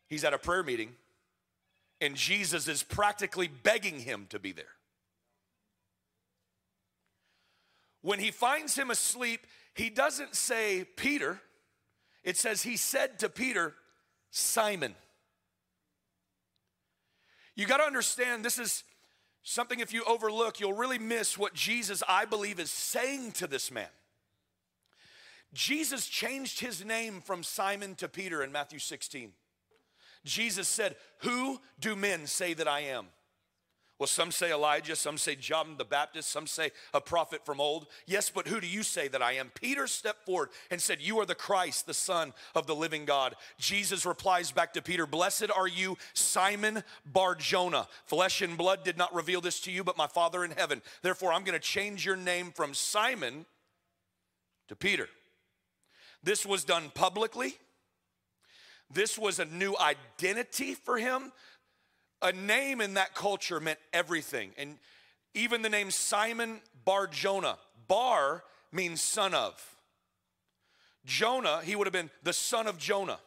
he's 0.08 0.23
at 0.23 0.34
a 0.34 0.38
prayer 0.38 0.63
meeting 0.63 0.95
and 1.99 2.15
Jesus 2.15 2.67
is 2.67 2.84
practically 2.84 3.47
begging 3.47 3.99
him 3.99 4.27
to 4.29 4.39
be 4.39 4.51
there. 4.51 4.65
When 8.01 8.19
he 8.19 8.32
finds 8.32 8.77
him 8.77 8.91
asleep, 8.91 9.45
he 9.73 9.89
doesn't 9.89 10.36
say, 10.36 10.86
Peter, 10.95 11.41
it 12.23 12.38
says, 12.38 12.63
He 12.63 12.77
said 12.77 13.19
to 13.19 13.29
Peter, 13.29 13.75
Simon. 14.32 14.95
You 17.55 17.65
got 17.65 17.77
to 17.77 17.84
understand, 17.84 18.45
this 18.45 18.58
is 18.58 18.84
something 19.43 19.79
if 19.79 19.93
you 19.93 20.03
overlook, 20.05 20.60
you'll 20.60 20.73
really 20.73 20.99
miss 20.99 21.38
what 21.38 21.53
Jesus, 21.53 22.01
I 22.08 22.25
believe, 22.25 22.60
is 22.60 22.71
saying 22.71 23.34
to 23.34 23.47
this 23.47 23.71
man. 23.71 23.89
Jesus 25.53 26.08
changed 26.08 26.60
his 26.60 26.86
name 26.86 27.21
from 27.21 27.43
Simon 27.43 27.95
to 27.95 28.08
Peter 28.08 28.43
in 28.43 28.51
Matthew 28.51 28.79
16. 28.79 29.32
Jesus 30.23 30.67
said, 30.67 30.95
Who 31.19 31.60
do 31.79 31.95
men 31.95 32.27
say 32.27 32.53
that 32.53 32.67
I 32.67 32.82
am? 32.82 33.08
Well, 34.00 34.08
some 34.08 34.32
say 34.32 34.54
Elijah, 34.54 34.96
some 34.96 35.18
say 35.18 35.36
John 35.36 35.76
the 35.78 35.84
Baptist, 35.84 36.30
some 36.30 36.48
say 36.48 36.72
a 36.94 37.02
prophet 37.02 37.46
from 37.46 37.60
old. 37.60 37.88
Yes, 38.08 38.30
but 38.34 38.48
who 38.48 38.62
do 38.62 38.68
you 38.68 38.82
say 38.82 39.10
that 39.10 39.22
I 39.22 39.34
am? 39.34 39.52
Peter 39.54 39.88
stepped 39.88 40.26
forward 40.26 40.52
and 40.72 40.82
said, 40.82 41.02
You 41.02 41.20
are 41.20 41.26
the 41.26 41.36
Christ, 41.36 41.86
the 41.86 41.94
Son 41.94 42.34
of 42.56 42.66
the 42.66 42.74
living 42.74 43.04
God. 43.04 43.36
Jesus 43.58 44.06
replies 44.06 44.54
back 44.54 44.72
to 44.74 44.82
Peter, 44.82 45.06
Blessed 45.06 45.52
are 45.54 45.68
you, 45.68 45.98
Simon 46.14 46.82
Bar 47.06 47.36
Jonah. 47.36 47.90
Flesh 48.06 48.42
and 48.42 48.58
blood 48.58 48.86
did 48.86 48.98
not 48.98 49.14
reveal 49.14 49.42
this 49.42 49.60
to 49.62 49.72
you, 49.72 49.84
but 49.84 49.98
my 49.98 50.08
Father 50.08 50.46
in 50.46 50.52
heaven. 50.52 50.82
Therefore, 51.02 51.34
I'm 51.34 51.44
going 51.44 51.60
to 51.60 51.60
change 51.60 52.06
your 52.06 52.16
name 52.16 52.52
from 52.52 52.74
Simon 52.74 53.46
to 54.70 54.78
Peter. 54.78 55.10
This 56.24 56.46
was 56.46 56.64
done 56.64 56.90
publicly. 56.96 57.58
This 58.92 59.20
was 59.20 59.40
a 59.40 59.46
new 59.46 59.76
identity 59.78 60.74
for 60.74 60.98
him 60.98 61.34
a 62.21 62.32
name 62.32 62.82
in 62.82 62.95
that 62.95 63.15
culture 63.15 63.60
meant 63.60 63.79
everything. 63.93 64.51
And 64.58 64.77
even 65.34 65.62
the 65.62 65.69
name 65.69 65.91
Simon 65.91 66.62
Bar 66.86 67.08
Jonah, 67.08 67.58
Bar 67.88 68.43
means 68.71 69.01
son 69.01 69.34
of. 69.34 69.75
Jonah, 71.05 71.62
he 71.63 71.75
would 71.75 71.88
have 71.88 71.93
been 71.93 72.10
the 72.23 72.34
son 72.34 72.67
of 72.67 72.77
Jonah. 72.77 73.19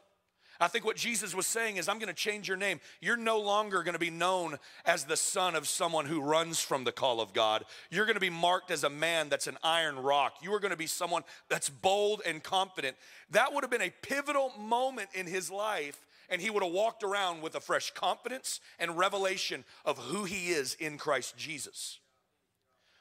I 0.60 0.68
think 0.68 0.84
what 0.84 0.96
Jesus 0.96 1.34
was 1.34 1.48
saying 1.48 1.76
is, 1.76 1.88
I'm 1.88 1.98
going 1.98 2.06
to 2.06 2.14
change 2.14 2.46
your 2.46 2.56
name. 2.56 2.78
You're 3.00 3.16
no 3.16 3.40
longer 3.40 3.82
going 3.82 3.94
to 3.94 3.98
be 3.98 4.10
known 4.10 4.58
as 4.84 5.04
the 5.04 5.16
son 5.16 5.56
of 5.56 5.66
someone 5.66 6.06
who 6.06 6.20
runs 6.20 6.60
from 6.60 6.84
the 6.84 6.92
call 6.92 7.20
of 7.20 7.32
God. 7.32 7.64
You're 7.90 8.04
going 8.04 8.14
to 8.14 8.20
be 8.20 8.30
marked 8.30 8.70
as 8.70 8.84
a 8.84 8.90
man 8.90 9.28
that's 9.28 9.48
an 9.48 9.58
iron 9.64 9.98
rock. 9.98 10.36
You 10.40 10.54
are 10.54 10.60
going 10.60 10.70
to 10.70 10.76
be 10.76 10.86
someone 10.86 11.24
that's 11.48 11.68
bold 11.68 12.22
and 12.24 12.40
confident. 12.42 12.96
That 13.30 13.52
would 13.52 13.64
have 13.64 13.72
been 13.72 13.82
a 13.82 13.92
pivotal 14.02 14.52
moment 14.56 15.08
in 15.14 15.26
his 15.26 15.50
life 15.50 16.00
and 16.32 16.40
he 16.40 16.48
would 16.48 16.62
have 16.62 16.72
walked 16.72 17.04
around 17.04 17.42
with 17.42 17.54
a 17.54 17.60
fresh 17.60 17.90
confidence 17.90 18.58
and 18.78 18.96
revelation 18.96 19.64
of 19.84 19.98
who 19.98 20.24
he 20.24 20.48
is 20.48 20.72
in 20.74 20.96
Christ 20.96 21.36
Jesus. 21.36 22.00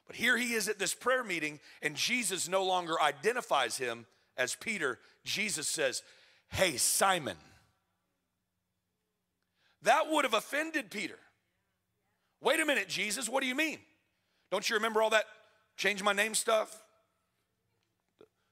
But 0.06 0.18
here 0.18 0.36
he 0.36 0.52
is 0.52 0.68
at 0.68 0.78
this 0.78 0.94
prayer 0.94 1.24
meeting, 1.24 1.62
and 1.82 1.96
Jesus 1.96 2.50
no 2.50 2.66
longer 2.66 3.02
identifies 3.02 3.78
him 3.78 4.06
as 4.36 4.54
Peter. 4.54 5.00
Jesus 5.24 5.70
says, 5.70 6.04
Hey, 6.50 6.76
Simon. 6.76 7.38
That 9.84 10.12
would 10.12 10.26
have 10.26 10.34
offended 10.34 10.92
Peter. 10.92 11.18
Wait 12.42 12.60
a 12.60 12.66
minute, 12.66 12.90
Jesus, 12.90 13.30
what 13.30 13.42
do 13.42 13.48
you 13.48 13.56
mean? 13.56 13.80
Don't 14.52 14.70
you 14.70 14.76
remember 14.76 15.02
all 15.02 15.12
that 15.12 15.26
change 15.78 16.04
my 16.04 16.12
name 16.12 16.36
stuff? 16.36 16.84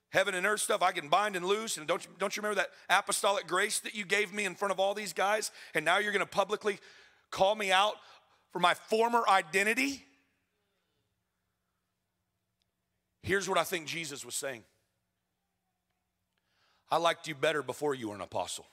Heaven 0.09 0.33
and 0.33 0.45
earth 0.45 0.61
stuff 0.61 0.81
I 0.81 0.91
can 0.91 1.07
bind 1.09 1.35
and 1.35 1.45
loose. 1.45 1.77
And 1.77 1.87
don't 1.87 2.03
you, 2.03 2.11
don't 2.17 2.35
you 2.35 2.41
remember 2.41 2.61
that 2.61 2.69
apostolic 2.89 3.47
grace 3.47 3.79
that 3.81 3.95
you 3.95 4.05
gave 4.05 4.33
me 4.33 4.45
in 4.45 4.55
front 4.55 4.71
of 4.71 4.79
all 4.79 4.93
these 4.93 5.13
guys? 5.13 5.51
And 5.73 5.85
now 5.85 5.99
you're 5.99 6.11
going 6.11 6.25
to 6.25 6.29
publicly 6.29 6.79
call 7.31 7.55
me 7.55 7.71
out 7.71 7.95
for 8.51 8.59
my 8.59 8.73
former 8.73 9.23
identity? 9.27 10.03
Here's 13.21 13.47
what 13.47 13.57
I 13.57 13.63
think 13.63 13.87
Jesus 13.87 14.25
was 14.25 14.35
saying 14.35 14.63
I 16.89 16.97
liked 16.97 17.27
you 17.27 17.35
better 17.35 17.61
before 17.61 17.93
you 17.93 18.09
were 18.09 18.15
an 18.15 18.21
apostle. 18.21 18.65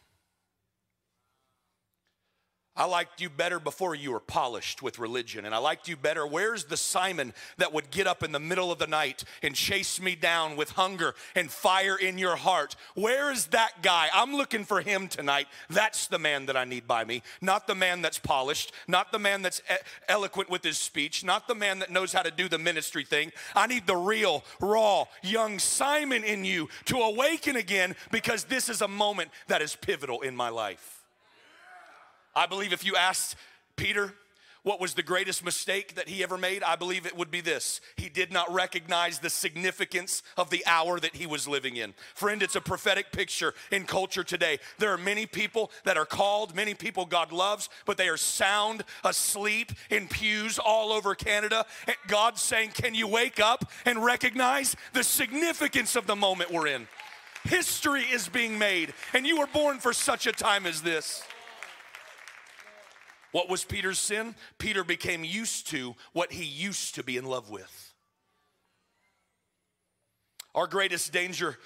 I 2.77 2.85
liked 2.85 3.21
you 3.21 3.31
better 3.31 3.59
before 3.59 3.95
you 3.95 4.13
were 4.13 4.21
polished 4.21 4.83
with 4.83 4.99
religion. 4.99 5.47
And 5.47 5.55
I 5.55 5.59
liked 5.59 5.89
you 5.89 5.97
better. 5.97 6.27
Where's 6.27 6.65
the 6.65 6.77
Simon 6.77 7.33
that 7.57 7.73
would 7.73 7.91
get 7.91 8.07
up 8.07 8.23
in 8.23 8.33
the 8.33 8.39
middle 8.41 8.71
of 8.71 8.79
the 8.79 8.87
night 8.87 9.25
and 9.43 9.55
chase 9.55 10.01
me 10.01 10.15
down 10.15 10.57
with 10.57 10.71
hunger 10.73 11.15
and 11.35 11.51
fire 11.51 11.97
in 11.97 12.19
your 12.19 12.37
heart? 12.37 12.77
Where 12.95 13.33
is 13.33 13.47
that 13.47 13.83
guy? 13.83 14.09
I'm 14.13 14.35
looking 14.35 14.65
for 14.65 14.83
him 14.83 15.09
tonight. 15.09 15.47
That's 15.71 16.07
the 16.07 16.19
man 16.19 16.47
that 16.47 16.57
I 16.57 16.65
need 16.65 16.87
by 16.87 17.05
me. 17.05 17.23
Not 17.41 17.67
the 17.67 17.75
man 17.75 18.03
that's 18.03 18.19
polished, 18.19 18.73
not 18.87 19.11
the 19.11 19.19
man 19.19 19.41
that's 19.41 19.63
eloquent 20.09 20.51
with 20.51 20.63
his 20.63 20.77
speech, 20.77 21.25
not 21.25 21.49
the 21.49 21.55
man 21.55 21.79
that 21.79 21.91
knows 21.91 22.13
how 22.13 22.23
to 22.23 22.31
do 22.31 22.49
the 22.49 22.59
ministry 22.59 23.05
thing. 23.05 23.33
I 23.55 23.67
need 23.67 23.87
the 23.87 23.97
real, 23.97 24.45
raw, 24.61 25.07
young 25.23 25.59
Simon 25.59 26.25
in 26.25 26.45
you 26.45 26.69
to 26.87 26.99
awaken 26.99 27.57
again 27.57 27.97
because 28.11 28.45
this 28.45 28.69
is 28.69 28.83
a 28.83 28.89
moment 28.89 29.31
that 29.49 29.63
is 29.63 29.77
pivotal 29.77 30.21
in 30.21 30.37
my 30.37 30.51
life. 30.51 30.96
I 32.37 32.47
believe 32.47 32.73
if 32.73 32.85
you 32.85 32.95
asked 32.97 33.35
Peter, 33.77 34.15
what 34.63 34.81
was 34.81 34.95
the 34.95 35.03
greatest 35.03 35.45
mistake 35.45 35.95
that 35.95 36.09
he 36.09 36.25
ever 36.25 36.37
made? 36.37 36.65
I 36.65 36.75
believe 36.75 37.07
it 37.07 37.17
would 37.17 37.31
be 37.31 37.41
this. 37.41 37.81
He 37.97 38.09
did 38.09 38.33
not 38.33 38.53
recognize 38.53 39.21
the 39.21 39.31
significance 39.31 40.25
of 40.37 40.51
the 40.51 40.67
hour 40.67 40.99
that 40.99 41.15
he 41.15 41.25
was 41.25 41.47
living 41.47 41.77
in. 41.77 41.95
Friend, 42.15 42.43
it's 42.43 42.57
a 42.57 42.61
prophetic 42.61 43.13
picture 43.13 43.55
in 43.71 43.85
culture 43.85 44.25
today. 44.25 44.59
There 44.79 44.91
are 44.91 44.99
many 44.99 45.25
people 45.25 45.71
that 45.85 45.97
are 45.97 46.05
called, 46.05 46.55
many 46.55 46.75
people 46.75 47.07
God 47.07 47.31
loves, 47.31 47.69
but 47.87 47.97
they 47.97 48.09
are 48.09 48.17
sound 48.17 48.83
asleep 49.05 49.71
in 49.89 50.09
pews 50.09 50.59
all 50.59 50.93
over 50.93 51.15
Canada. 51.15 51.65
And 51.87 51.97
God's 52.09 52.43
saying, 52.43 52.71
Can 52.71 52.93
you 52.93 53.07
wake 53.07 53.39
up 53.39 53.71
and 53.85 54.05
recognize 54.05 54.75
the 54.93 55.05
significance 55.05 55.95
of 55.95 56.09
the 56.09 56.17
moment 56.17 56.51
we're 56.51 56.67
in? 56.67 56.89
History 57.45 58.03
is 58.03 58.29
being 58.29 58.59
made, 58.59 58.93
and 59.15 59.25
you 59.25 59.39
were 59.39 59.47
born 59.47 59.79
for 59.79 59.93
such 59.93 60.27
a 60.27 60.33
time 60.33 60.67
as 60.67 60.83
this. 60.83 61.23
What 63.33 63.49
was 63.49 63.65
Peter's 63.65 63.99
sin? 63.99 64.35
Peter 64.59 64.85
became 64.85 65.25
used 65.25 65.69
to 65.69 65.95
what 66.13 66.33
he 66.33 66.45
used 66.45 66.95
to 66.95 67.03
be 67.03 67.17
in 67.17 67.25
love 67.25 67.51
with. 67.51 67.95
Our 70.55 70.67
greatest 70.67 71.13
danger 71.13 71.59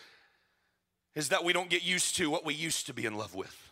is 1.14 1.28
that 1.28 1.44
we 1.44 1.52
don't 1.52 1.70
get 1.70 1.84
used 1.84 2.16
to 2.16 2.30
what 2.30 2.44
we 2.44 2.54
used 2.54 2.86
to 2.86 2.94
be 2.94 3.06
in 3.06 3.16
love 3.16 3.34
with. 3.34 3.69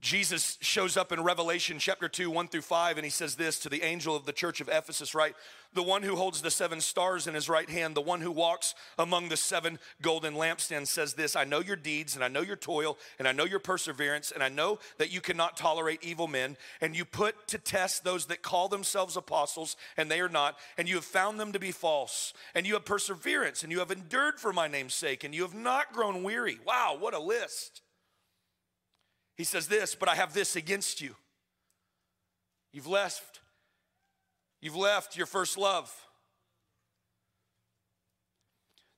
Jesus 0.00 0.56
shows 0.62 0.96
up 0.96 1.12
in 1.12 1.22
Revelation 1.22 1.78
chapter 1.78 2.08
2, 2.08 2.30
1 2.30 2.48
through 2.48 2.62
5, 2.62 2.96
and 2.96 3.04
he 3.04 3.10
says 3.10 3.34
this 3.34 3.58
to 3.58 3.68
the 3.68 3.82
angel 3.82 4.16
of 4.16 4.24
the 4.24 4.32
church 4.32 4.62
of 4.62 4.68
Ephesus, 4.68 5.14
right? 5.14 5.34
The 5.74 5.82
one 5.82 6.02
who 6.02 6.16
holds 6.16 6.40
the 6.40 6.50
seven 6.50 6.80
stars 6.80 7.26
in 7.26 7.34
his 7.34 7.50
right 7.50 7.68
hand, 7.68 7.94
the 7.94 8.00
one 8.00 8.22
who 8.22 8.30
walks 8.30 8.74
among 8.98 9.28
the 9.28 9.36
seven 9.36 9.78
golden 10.00 10.34
lampstands, 10.34 10.86
says 10.86 11.14
this 11.14 11.36
I 11.36 11.44
know 11.44 11.60
your 11.60 11.76
deeds, 11.76 12.14
and 12.14 12.24
I 12.24 12.28
know 12.28 12.40
your 12.40 12.56
toil, 12.56 12.96
and 13.18 13.28
I 13.28 13.32
know 13.32 13.44
your 13.44 13.58
perseverance, 13.58 14.32
and 14.32 14.42
I 14.42 14.48
know 14.48 14.78
that 14.96 15.12
you 15.12 15.20
cannot 15.20 15.58
tolerate 15.58 16.02
evil 16.02 16.28
men, 16.28 16.56
and 16.80 16.96
you 16.96 17.04
put 17.04 17.46
to 17.48 17.58
test 17.58 18.02
those 18.02 18.24
that 18.26 18.40
call 18.40 18.68
themselves 18.68 19.18
apostles, 19.18 19.76
and 19.98 20.10
they 20.10 20.20
are 20.20 20.30
not, 20.30 20.58
and 20.78 20.88
you 20.88 20.94
have 20.94 21.04
found 21.04 21.38
them 21.38 21.52
to 21.52 21.58
be 21.58 21.72
false, 21.72 22.32
and 22.54 22.66
you 22.66 22.72
have 22.72 22.86
perseverance, 22.86 23.62
and 23.62 23.70
you 23.70 23.80
have 23.80 23.90
endured 23.90 24.40
for 24.40 24.52
my 24.52 24.66
name's 24.66 24.94
sake, 24.94 25.24
and 25.24 25.34
you 25.34 25.42
have 25.42 25.54
not 25.54 25.92
grown 25.92 26.22
weary. 26.22 26.58
Wow, 26.64 26.96
what 26.98 27.12
a 27.12 27.20
list. 27.20 27.82
He 29.40 29.44
says 29.44 29.68
this, 29.68 29.94
but 29.94 30.06
I 30.06 30.16
have 30.16 30.34
this 30.34 30.54
against 30.54 31.00
you. 31.00 31.16
You've 32.74 32.86
left. 32.86 33.40
You've 34.60 34.76
left 34.76 35.16
your 35.16 35.24
first 35.24 35.56
love. 35.56 35.90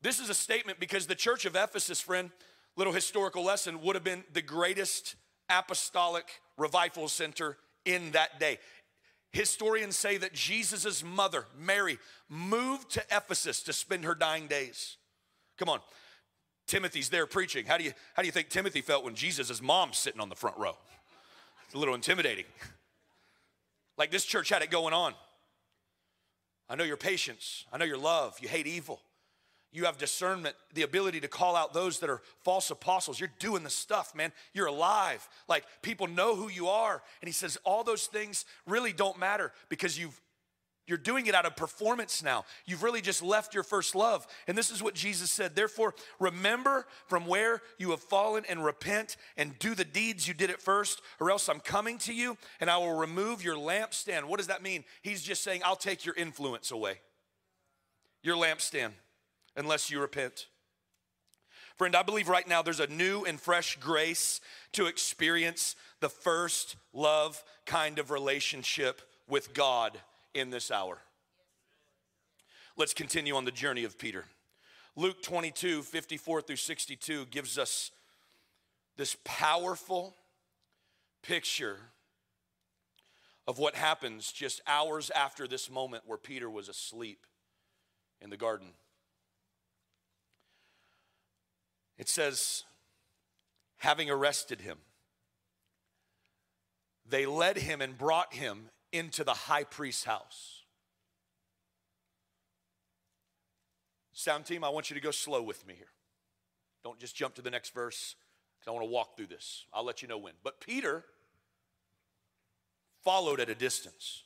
This 0.00 0.18
is 0.18 0.30
a 0.30 0.34
statement 0.34 0.80
because 0.80 1.06
the 1.06 1.14
church 1.14 1.44
of 1.44 1.54
Ephesus, 1.54 2.00
friend, 2.00 2.32
little 2.76 2.92
historical 2.92 3.44
lesson, 3.44 3.82
would 3.82 3.94
have 3.94 4.02
been 4.02 4.24
the 4.32 4.42
greatest 4.42 5.14
apostolic 5.48 6.24
revival 6.58 7.06
center 7.06 7.56
in 7.84 8.10
that 8.10 8.40
day. 8.40 8.58
Historians 9.30 9.94
say 9.94 10.16
that 10.16 10.32
Jesus' 10.32 11.04
mother, 11.04 11.46
Mary, 11.56 12.00
moved 12.28 12.90
to 12.90 13.04
Ephesus 13.12 13.62
to 13.62 13.72
spend 13.72 14.04
her 14.04 14.16
dying 14.16 14.48
days. 14.48 14.96
Come 15.56 15.68
on, 15.68 15.78
Timothy's 16.66 17.08
there 17.08 17.26
preaching. 17.26 17.66
How 17.66 17.76
do 17.76 17.84
you, 17.84 17.92
how 18.14 18.22
do 18.22 18.26
you 18.26 18.32
think 18.32 18.48
Timothy 18.48 18.80
felt 18.80 19.04
when 19.04 19.14
Jesus' 19.14 19.60
mom's 19.60 19.98
sitting 19.98 20.20
on 20.20 20.28
the 20.28 20.34
front 20.34 20.56
row? 20.58 20.76
It's 21.66 21.74
a 21.74 21.78
little 21.78 21.94
intimidating. 21.94 22.44
Like 23.98 24.10
this 24.10 24.24
church 24.24 24.48
had 24.48 24.62
it 24.62 24.70
going 24.70 24.94
on. 24.94 25.14
I 26.68 26.74
know 26.74 26.84
your 26.84 26.96
patience. 26.96 27.66
I 27.72 27.78
know 27.78 27.84
your 27.84 27.98
love. 27.98 28.38
You 28.40 28.48
hate 28.48 28.66
evil. 28.66 29.00
You 29.72 29.86
have 29.86 29.96
discernment, 29.96 30.54
the 30.74 30.82
ability 30.82 31.20
to 31.20 31.28
call 31.28 31.56
out 31.56 31.72
those 31.72 32.00
that 32.00 32.10
are 32.10 32.20
false 32.42 32.70
apostles. 32.70 33.18
You're 33.18 33.32
doing 33.38 33.62
the 33.62 33.70
stuff, 33.70 34.14
man. 34.14 34.32
You're 34.52 34.66
alive. 34.66 35.26
Like 35.48 35.64
people 35.80 36.06
know 36.06 36.36
who 36.36 36.50
you 36.50 36.68
are. 36.68 37.02
And 37.22 37.28
he 37.28 37.32
says, 37.32 37.56
all 37.64 37.82
those 37.82 38.06
things 38.06 38.44
really 38.66 38.92
don't 38.92 39.18
matter 39.18 39.52
because 39.70 39.98
you've 39.98 40.20
you're 40.86 40.98
doing 40.98 41.26
it 41.26 41.34
out 41.34 41.46
of 41.46 41.54
performance 41.54 42.22
now. 42.22 42.44
You've 42.66 42.82
really 42.82 43.00
just 43.00 43.22
left 43.22 43.54
your 43.54 43.62
first 43.62 43.94
love. 43.94 44.26
And 44.48 44.58
this 44.58 44.70
is 44.70 44.82
what 44.82 44.94
Jesus 44.94 45.30
said. 45.30 45.54
Therefore, 45.54 45.94
remember 46.18 46.86
from 47.06 47.26
where 47.26 47.62
you 47.78 47.90
have 47.90 48.00
fallen 48.00 48.44
and 48.48 48.64
repent 48.64 49.16
and 49.36 49.56
do 49.60 49.74
the 49.76 49.84
deeds 49.84 50.26
you 50.26 50.34
did 50.34 50.50
at 50.50 50.60
first, 50.60 51.00
or 51.20 51.30
else 51.30 51.48
I'm 51.48 51.60
coming 51.60 51.98
to 51.98 52.12
you 52.12 52.36
and 52.60 52.68
I 52.68 52.78
will 52.78 52.96
remove 52.96 53.44
your 53.44 53.54
lampstand. 53.54 54.24
What 54.24 54.38
does 54.38 54.48
that 54.48 54.62
mean? 54.62 54.82
He's 55.02 55.22
just 55.22 55.44
saying, 55.44 55.62
I'll 55.64 55.76
take 55.76 56.04
your 56.04 56.16
influence 56.16 56.72
away, 56.72 57.00
your 58.22 58.36
lampstand, 58.36 58.90
unless 59.56 59.88
you 59.88 60.00
repent. 60.00 60.48
Friend, 61.76 61.94
I 61.94 62.02
believe 62.02 62.28
right 62.28 62.46
now 62.46 62.60
there's 62.60 62.80
a 62.80 62.86
new 62.88 63.24
and 63.24 63.40
fresh 63.40 63.76
grace 63.76 64.40
to 64.72 64.86
experience 64.86 65.76
the 66.00 66.08
first 66.08 66.76
love 66.92 67.42
kind 67.66 68.00
of 68.00 68.10
relationship 68.10 69.00
with 69.28 69.54
God 69.54 69.98
in 70.34 70.50
this 70.50 70.70
hour. 70.70 70.98
Let's 72.76 72.94
continue 72.94 73.36
on 73.36 73.44
the 73.44 73.50
journey 73.50 73.84
of 73.84 73.98
Peter. 73.98 74.24
Luke 74.96 75.22
22, 75.22 75.82
54 75.82 76.42
through 76.42 76.56
62 76.56 77.26
gives 77.26 77.58
us 77.58 77.90
this 78.96 79.16
powerful 79.24 80.14
picture 81.22 81.78
of 83.46 83.58
what 83.58 83.74
happens 83.74 84.32
just 84.32 84.60
hours 84.66 85.10
after 85.10 85.48
this 85.48 85.70
moment 85.70 86.04
where 86.06 86.18
Peter 86.18 86.48
was 86.48 86.68
asleep 86.68 87.26
in 88.20 88.30
the 88.30 88.36
garden. 88.36 88.68
It 91.98 92.08
says, 92.08 92.64
having 93.78 94.10
arrested 94.10 94.60
him, 94.60 94.78
they 97.08 97.26
led 97.26 97.58
him 97.58 97.80
and 97.80 97.98
brought 97.98 98.34
him 98.34 98.70
into 98.92 99.24
the 99.24 99.34
high 99.34 99.64
priest's 99.64 100.04
house. 100.04 100.62
Sound 104.12 104.44
team, 104.44 104.62
I 104.62 104.68
want 104.68 104.90
you 104.90 104.94
to 104.94 105.00
go 105.00 105.10
slow 105.10 105.42
with 105.42 105.66
me 105.66 105.74
here. 105.74 105.86
Don't 106.84 106.98
just 106.98 107.16
jump 107.16 107.34
to 107.36 107.42
the 107.42 107.50
next 107.50 107.74
verse 107.74 108.14
because 108.58 108.68
I 108.68 108.72
want 108.72 108.86
to 108.86 108.92
walk 108.92 109.16
through 109.16 109.26
this. 109.26 109.64
I'll 109.72 109.84
let 109.84 110.02
you 110.02 110.08
know 110.08 110.18
when. 110.18 110.34
But 110.44 110.60
Peter 110.60 111.04
followed 113.02 113.40
at 113.40 113.48
a 113.48 113.54
distance. 113.54 114.22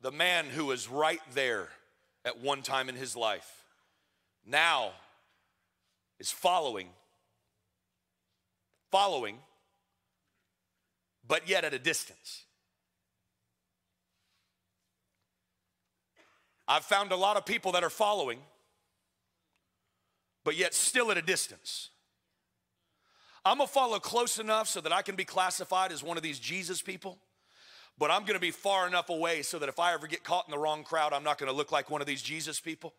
The 0.00 0.12
man 0.12 0.46
who 0.46 0.66
was 0.66 0.88
right 0.88 1.20
there 1.34 1.68
at 2.24 2.40
one 2.40 2.62
time 2.62 2.88
in 2.88 2.94
his 2.94 3.16
life 3.16 3.64
now 4.46 4.92
is 6.18 6.30
following, 6.30 6.88
following 8.90 9.38
but 11.32 11.48
yet 11.48 11.64
at 11.64 11.72
a 11.72 11.78
distance. 11.78 12.44
I've 16.68 16.84
found 16.84 17.10
a 17.10 17.16
lot 17.16 17.38
of 17.38 17.46
people 17.46 17.72
that 17.72 17.82
are 17.82 17.88
following, 17.88 18.38
but 20.44 20.58
yet 20.58 20.74
still 20.74 21.10
at 21.10 21.16
a 21.16 21.22
distance. 21.22 21.88
I'm 23.46 23.56
gonna 23.56 23.68
follow 23.68 23.98
close 23.98 24.38
enough 24.38 24.68
so 24.68 24.82
that 24.82 24.92
I 24.92 25.00
can 25.00 25.16
be 25.16 25.24
classified 25.24 25.90
as 25.90 26.02
one 26.02 26.18
of 26.18 26.22
these 26.22 26.38
Jesus 26.38 26.82
people, 26.82 27.16
but 27.96 28.10
I'm 28.10 28.26
gonna 28.26 28.38
be 28.38 28.50
far 28.50 28.86
enough 28.86 29.08
away 29.08 29.40
so 29.40 29.58
that 29.58 29.70
if 29.70 29.80
I 29.80 29.94
ever 29.94 30.06
get 30.06 30.24
caught 30.24 30.46
in 30.46 30.50
the 30.50 30.58
wrong 30.58 30.84
crowd, 30.84 31.14
I'm 31.14 31.24
not 31.24 31.38
gonna 31.38 31.52
look 31.52 31.72
like 31.72 31.88
one 31.88 32.02
of 32.02 32.06
these 32.06 32.20
Jesus 32.20 32.60
people. 32.60 32.92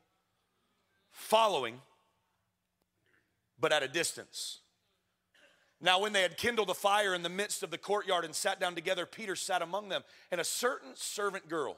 Following, 1.12 1.80
but 3.60 3.72
at 3.72 3.84
a 3.84 3.88
distance. 3.88 4.63
Now, 5.84 6.00
when 6.00 6.14
they 6.14 6.22
had 6.22 6.38
kindled 6.38 6.70
a 6.70 6.74
fire 6.74 7.14
in 7.14 7.24
the 7.24 7.30
midst 7.30 7.62
of 7.62 7.70
the 7.70 7.78
courtyard 7.78 8.24
and 8.24 8.34
sat 8.34 8.58
down 8.58 8.74
together, 8.74 9.06
Peter 9.06 9.36
sat 9.36 9.62
among 9.62 9.90
them. 9.90 10.02
And 10.32 10.40
a 10.40 10.46
certain 10.46 10.92
servant 10.96 11.50
girl, 11.50 11.76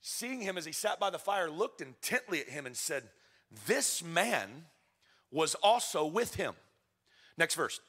seeing 0.00 0.40
him 0.40 0.56
as 0.56 0.64
he 0.64 0.70
sat 0.70 1.00
by 1.00 1.10
the 1.10 1.18
fire, 1.18 1.50
looked 1.50 1.80
intently 1.80 2.40
at 2.40 2.48
him 2.48 2.64
and 2.64 2.76
said, 2.76 3.02
This 3.66 4.04
man 4.04 4.66
was 5.32 5.56
also 5.56 6.06
with 6.06 6.36
him. 6.36 6.54
Next 7.36 7.56
verse. 7.56 7.80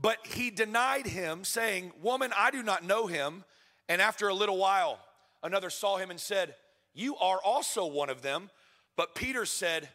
But 0.00 0.26
he 0.26 0.50
denied 0.50 1.06
him, 1.06 1.44
saying, 1.44 1.92
Woman, 2.00 2.32
I 2.34 2.50
do 2.50 2.62
not 2.62 2.84
know 2.84 3.06
him. 3.06 3.44
And 3.86 4.00
after 4.00 4.28
a 4.28 4.34
little 4.34 4.56
while, 4.56 4.98
another 5.42 5.68
saw 5.68 5.98
him 5.98 6.10
and 6.10 6.18
said, 6.18 6.54
You 6.94 7.16
are 7.16 7.38
also 7.44 7.84
one 7.84 8.08
of 8.08 8.22
them. 8.22 8.48
But 8.96 9.14
Peter 9.14 9.44
said, 9.44 9.90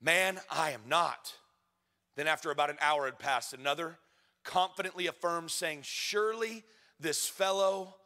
Man, 0.00 0.40
I 0.50 0.70
am 0.70 0.80
not. 0.88 1.34
Then, 2.16 2.26
after 2.26 2.50
about 2.50 2.70
an 2.70 2.76
hour 2.80 3.06
had 3.06 3.18
passed, 3.18 3.54
another 3.54 3.98
confidently 4.44 5.06
affirmed, 5.06 5.50
saying, 5.50 5.80
Surely 5.82 6.64
this 7.00 7.26
fellow 7.26 7.96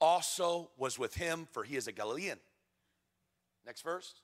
also 0.00 0.70
was 0.76 0.98
with 0.98 1.14
him, 1.14 1.48
for 1.52 1.64
he 1.64 1.76
is 1.76 1.86
a 1.86 1.92
Galilean. 1.92 2.38
Next 3.66 3.82
verse. 3.82 4.14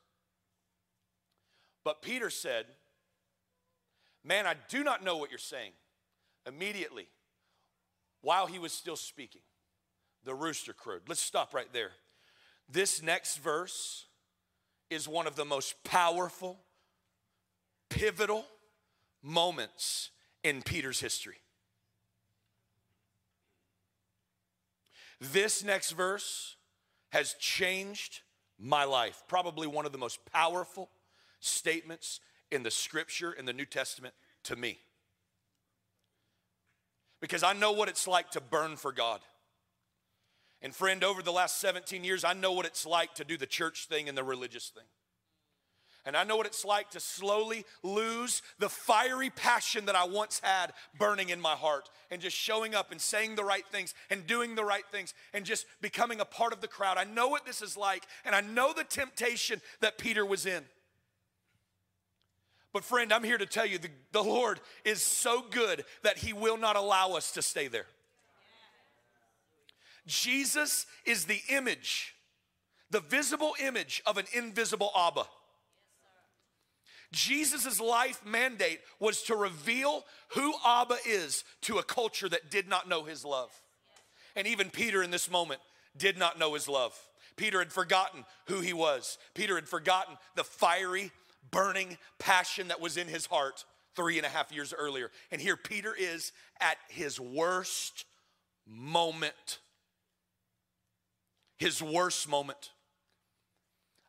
But 1.85 2.03
Peter 2.03 2.31
said, 2.31 2.67
Man, 4.23 4.47
I 4.47 4.55
do 4.69 4.85
not 4.85 5.03
know 5.03 5.17
what 5.17 5.31
you're 5.31 5.39
saying. 5.39 5.73
Immediately, 6.47 7.09
while 8.23 8.47
he 8.47 8.59
was 8.59 8.73
still 8.73 8.97
speaking, 8.97 9.43
the 10.25 10.35
rooster 10.35 10.73
crowed. 10.73 11.03
Let's 11.09 11.23
stop 11.23 11.55
right 11.55 11.73
there. 11.73 11.93
This 12.69 13.03
next 13.03 13.39
verse 13.39 14.07
is 14.91 15.09
one 15.09 15.27
of 15.27 15.37
the 15.37 15.45
most 15.45 15.83
powerful, 15.85 16.59
pivotal 17.89 18.45
moments 19.23 20.11
in 20.43 20.63
Peter's 20.63 21.01
history. 21.01 21.37
This 25.21 25.63
next 25.63 25.93
verse 25.93 26.57
has 27.11 27.35
changed 27.35 28.21
my 28.59 28.85
life. 28.85 29.23
Probably 29.29 29.67
one 29.67 29.85
of 29.85 29.93
the 29.93 29.99
most 29.99 30.25
powerful 30.33 30.89
statements 31.41 32.21
in 32.51 32.63
the 32.63 32.71
scripture 32.71 33.33
in 33.33 33.45
the 33.45 33.53
New 33.53 33.67
Testament 33.67 34.15
to 34.45 34.57
me. 34.57 34.79
Because 37.21 37.43
I 37.43 37.53
know 37.53 37.73
what 37.73 37.89
it's 37.89 38.09
like 38.09 38.31
to 38.31 38.41
burn 38.41 38.77
for 38.77 38.93
God. 38.93 39.21
And 40.63 40.75
friend, 40.75 41.05
over 41.05 41.23
the 41.23 41.33
last 41.33 41.59
17 41.61 42.05
years, 42.05 42.25
I 42.25 42.33
know 42.33 42.53
what 42.53 42.67
it's 42.67 42.87
like 42.87 43.15
to 43.15 43.25
do 43.25 43.37
the 43.37 43.47
church 43.47 43.87
thing 43.89 44.09
and 44.09 44.17
the 44.17 44.25
religious 44.25 44.69
thing. 44.69 44.85
And 46.07 46.17
I 46.17 46.25
know 46.25 46.37
what 46.37 46.47
it's 46.47 46.65
like 46.65 46.91
to 46.91 47.01
slowly 47.01 47.67
lose 47.83 48.43
the 48.59 48.69
fiery 48.69 49.31
passion 49.31 49.87
that 49.87 49.95
I 49.95 50.05
once 50.05 50.41
had 50.43 50.73
burning 50.99 51.29
in 51.29 51.41
my 51.41 51.55
heart 51.55 51.91
and 52.11 52.23
just 52.23 52.37
showing 52.37 52.75
up 52.75 52.91
and 52.91 53.01
saying 53.01 53.35
the 53.35 53.45
right 53.45 53.67
things 53.71 53.95
and 54.09 54.27
doing 54.27 54.55
the 54.55 54.65
right 54.65 54.85
things 54.91 55.13
and 55.35 55.45
just 55.45 55.67
becoming 55.83 56.21
a 56.21 56.25
part 56.25 56.53
of 56.53 56.61
the 56.61 56.69
crowd. 56.69 56.97
I 56.97 57.05
know 57.05 57.29
what 57.29 57.45
this 57.45 57.61
is 57.61 57.77
like 57.77 58.05
and 58.25 58.35
I 58.35 58.41
know 58.41 58.73
the 58.73 58.85
temptation 58.85 59.61
that 59.81 59.99
Peter 59.99 60.25
was 60.25 60.47
in. 60.47 60.65
But, 62.73 62.85
friend, 62.85 63.13
I'm 63.13 63.25
here 63.25 63.39
to 63.39 63.47
tell 63.47 63.67
you 63.67 63.79
the, 63.79 63.91
the 64.13 64.23
Lord 64.23 64.61
is 64.85 65.03
so 65.03 65.43
good 65.51 65.85
that 66.03 66.19
He 66.19 66.33
will 66.33 66.57
not 66.57 66.77
allow 66.77 67.15
us 67.15 67.33
to 67.33 67.43
stay 67.43 67.69
there. 67.69 67.87
Jesus 70.07 70.87
is 71.05 71.25
the 71.25 71.41
image, 71.49 72.15
the 72.91 73.01
visible 73.01 73.55
image 73.61 74.03
of 74.07 74.19
an 74.19 74.27
invisible 74.33 74.91
Abba. 74.97 75.25
Jesus' 77.13 77.81
life 77.81 78.25
mandate 78.25 78.81
was 78.99 79.23
to 79.25 79.35
reveal 79.35 80.05
who 80.35 80.55
Abba 80.65 80.99
is 81.07 81.45
to 81.63 81.79
a 81.79 81.83
culture 81.83 82.29
that 82.29 82.51
did 82.51 82.69
not 82.69 82.89
know 82.89 83.05
his 83.05 83.25
love. 83.25 83.51
And 84.37 84.47
even 84.47 84.71
Peter 84.71 85.03
in 85.03 85.11
this 85.11 85.31
moment 85.31 85.61
did 85.97 86.17
not 86.17 86.39
know 86.39 86.55
his 86.55 86.69
love. 86.69 86.97
Peter 87.37 87.59
had 87.59 87.73
forgotten 87.73 88.25
who 88.47 88.61
he 88.61 88.73
was. 88.73 89.19
Peter 89.35 89.57
had 89.57 89.69
forgotten 89.69 90.17
the 90.37 90.45
fiery, 90.45 91.11
burning 91.51 91.99
passion 92.19 92.69
that 92.69 92.81
was 92.81 92.97
in 92.97 93.09
his 93.09 93.27
heart 93.27 93.65
three 93.97 94.19
and 94.19 94.27
a 94.27 94.31
half 94.31 94.53
years 94.53 94.73
earlier. 94.77 95.11
And 95.33 95.41
here 95.41 95.57
Peter 95.57 95.95
is 95.99 96.33
at 96.61 96.77
his 96.89 97.19
worst 97.19 98.05
moment. 98.67 99.59
His 101.59 101.83
worst 101.83 102.29
moment. 102.29 102.71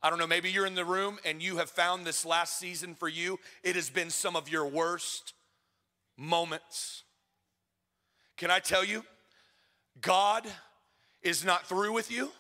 I 0.03 0.09
don't 0.09 0.17
know, 0.17 0.27
maybe 0.27 0.49
you're 0.49 0.65
in 0.65 0.75
the 0.75 0.85
room 0.85 1.19
and 1.25 1.41
you 1.41 1.57
have 1.57 1.69
found 1.69 2.05
this 2.05 2.25
last 2.25 2.57
season 2.57 2.95
for 2.95 3.07
you, 3.07 3.39
it 3.63 3.75
has 3.75 3.89
been 3.89 4.09
some 4.09 4.35
of 4.35 4.49
your 4.49 4.65
worst 4.65 5.33
moments. 6.17 7.03
Can 8.37 8.49
I 8.49 8.59
tell 8.59 8.83
you, 8.83 9.05
God 10.01 10.47
is 11.21 11.45
not 11.45 11.67
through 11.67 11.93
with 11.93 12.11
you. 12.11 12.31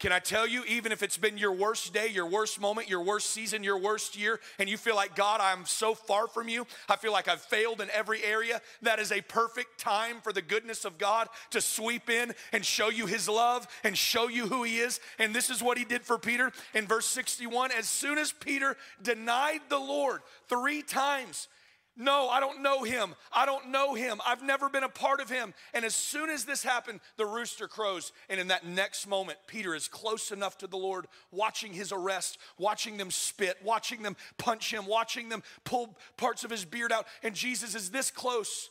Can 0.00 0.12
I 0.12 0.18
tell 0.18 0.46
you, 0.46 0.64
even 0.64 0.92
if 0.92 1.02
it's 1.02 1.18
been 1.18 1.36
your 1.36 1.52
worst 1.52 1.92
day, 1.92 2.08
your 2.08 2.24
worst 2.24 2.58
moment, 2.58 2.88
your 2.88 3.02
worst 3.02 3.30
season, 3.32 3.62
your 3.62 3.76
worst 3.76 4.18
year, 4.18 4.40
and 4.58 4.66
you 4.66 4.78
feel 4.78 4.96
like, 4.96 5.14
God, 5.14 5.42
I'm 5.42 5.66
so 5.66 5.94
far 5.94 6.26
from 6.26 6.48
you, 6.48 6.66
I 6.88 6.96
feel 6.96 7.12
like 7.12 7.28
I've 7.28 7.42
failed 7.42 7.82
in 7.82 7.90
every 7.90 8.24
area, 8.24 8.62
that 8.80 8.98
is 8.98 9.12
a 9.12 9.20
perfect 9.20 9.78
time 9.78 10.22
for 10.22 10.32
the 10.32 10.40
goodness 10.40 10.86
of 10.86 10.96
God 10.96 11.28
to 11.50 11.60
sweep 11.60 12.08
in 12.08 12.32
and 12.50 12.64
show 12.64 12.88
you 12.88 13.04
his 13.04 13.28
love 13.28 13.68
and 13.84 13.96
show 13.96 14.26
you 14.28 14.46
who 14.46 14.62
he 14.62 14.78
is. 14.78 15.00
And 15.18 15.34
this 15.34 15.50
is 15.50 15.62
what 15.62 15.76
he 15.76 15.84
did 15.84 16.00
for 16.00 16.16
Peter 16.16 16.50
in 16.72 16.86
verse 16.86 17.04
61. 17.04 17.70
As 17.70 17.86
soon 17.86 18.16
as 18.16 18.32
Peter 18.32 18.78
denied 19.02 19.60
the 19.68 19.78
Lord 19.78 20.22
three 20.48 20.80
times, 20.80 21.46
no, 21.96 22.28
I 22.28 22.40
don't 22.40 22.62
know 22.62 22.82
him. 22.82 23.14
I 23.32 23.44
don't 23.44 23.70
know 23.70 23.94
him. 23.94 24.20
I've 24.26 24.42
never 24.42 24.68
been 24.68 24.84
a 24.84 24.88
part 24.88 25.20
of 25.20 25.28
him. 25.28 25.52
And 25.74 25.84
as 25.84 25.94
soon 25.94 26.30
as 26.30 26.44
this 26.44 26.62
happened, 26.62 27.00
the 27.16 27.26
rooster 27.26 27.68
crows. 27.68 28.12
And 28.28 28.40
in 28.40 28.48
that 28.48 28.64
next 28.64 29.06
moment, 29.06 29.38
Peter 29.46 29.74
is 29.74 29.88
close 29.88 30.30
enough 30.30 30.56
to 30.58 30.66
the 30.66 30.78
Lord, 30.78 31.06
watching 31.30 31.72
his 31.72 31.92
arrest, 31.92 32.38
watching 32.58 32.96
them 32.96 33.10
spit, 33.10 33.58
watching 33.62 34.02
them 34.02 34.16
punch 34.38 34.72
him, 34.72 34.86
watching 34.86 35.28
them 35.28 35.42
pull 35.64 35.98
parts 36.16 36.44
of 36.44 36.50
his 36.50 36.64
beard 36.64 36.92
out. 36.92 37.06
And 37.22 37.34
Jesus 37.34 37.74
is 37.74 37.90
this 37.90 38.10
close. 38.10 38.70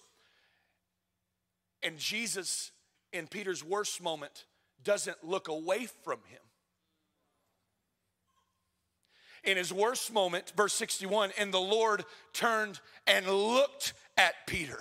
And 1.84 1.98
Jesus, 1.98 2.72
in 3.14 3.28
Peter's 3.28 3.64
worst 3.64 4.02
moment, 4.02 4.46
doesn't 4.84 5.24
look 5.24 5.50
away 5.50 5.88
from 6.04 6.20
him 6.30 6.40
in 9.44 9.58
his 9.58 9.74
worst 9.74 10.14
moment, 10.14 10.54
verse 10.56 10.74
61, 10.74 11.32
and 11.38 11.54
the 11.54 11.60
Lord 11.60 12.06
turned 12.34 12.80
and 13.08 13.26
looked 13.28 13.94
at 14.18 14.34
Peter. 14.48 14.80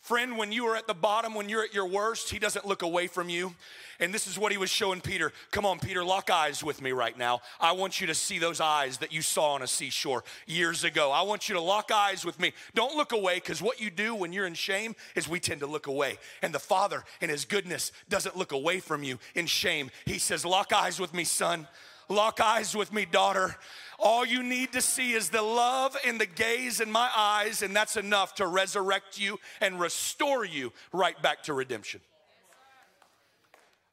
Friend, 0.00 0.38
when 0.38 0.52
you 0.52 0.66
are 0.66 0.76
at 0.76 0.86
the 0.86 0.94
bottom, 0.94 1.34
when 1.34 1.48
you're 1.48 1.62
at 1.62 1.74
your 1.74 1.86
worst, 1.86 2.30
he 2.30 2.38
doesn't 2.38 2.64
look 2.64 2.82
away 2.82 3.08
from 3.08 3.28
you. 3.28 3.54
And 4.00 4.14
this 4.14 4.26
is 4.28 4.38
what 4.38 4.52
he 4.52 4.58
was 4.58 4.70
showing 4.70 5.00
Peter. 5.00 5.32
Come 5.50 5.66
on, 5.66 5.80
Peter, 5.80 6.04
lock 6.04 6.30
eyes 6.30 6.62
with 6.62 6.80
me 6.80 6.92
right 6.92 7.18
now. 7.18 7.40
I 7.60 7.72
want 7.72 8.00
you 8.00 8.06
to 8.06 8.14
see 8.14 8.38
those 8.38 8.60
eyes 8.60 8.98
that 8.98 9.12
you 9.12 9.22
saw 9.22 9.54
on 9.54 9.62
a 9.62 9.66
seashore 9.66 10.22
years 10.46 10.84
ago. 10.84 11.10
I 11.10 11.22
want 11.22 11.48
you 11.48 11.56
to 11.56 11.60
lock 11.60 11.90
eyes 11.90 12.24
with 12.24 12.38
me. 12.38 12.52
Don't 12.74 12.96
look 12.96 13.12
away 13.12 13.34
because 13.36 13.60
what 13.60 13.80
you 13.80 13.90
do 13.90 14.14
when 14.14 14.32
you're 14.32 14.46
in 14.46 14.54
shame 14.54 14.94
is 15.16 15.28
we 15.28 15.40
tend 15.40 15.60
to 15.60 15.66
look 15.66 15.88
away. 15.88 16.18
And 16.42 16.54
the 16.54 16.60
Father, 16.60 17.02
in 17.20 17.28
his 17.28 17.44
goodness, 17.44 17.90
doesn't 18.08 18.36
look 18.36 18.52
away 18.52 18.78
from 18.78 19.02
you 19.02 19.18
in 19.34 19.46
shame. 19.46 19.90
He 20.06 20.18
says, 20.18 20.44
Lock 20.44 20.72
eyes 20.72 21.00
with 21.00 21.12
me, 21.12 21.24
son. 21.24 21.66
Lock 22.08 22.40
eyes 22.40 22.74
with 22.74 22.92
me, 22.92 23.04
daughter. 23.04 23.56
All 23.98 24.24
you 24.24 24.42
need 24.42 24.72
to 24.72 24.80
see 24.80 25.12
is 25.12 25.28
the 25.28 25.42
love 25.42 25.96
and 26.06 26.20
the 26.20 26.26
gaze 26.26 26.80
in 26.80 26.90
my 26.90 27.10
eyes, 27.16 27.62
and 27.62 27.74
that's 27.74 27.96
enough 27.96 28.36
to 28.36 28.46
resurrect 28.46 29.18
you 29.18 29.38
and 29.60 29.80
restore 29.80 30.44
you 30.44 30.72
right 30.92 31.20
back 31.20 31.42
to 31.44 31.52
redemption. 31.52 32.00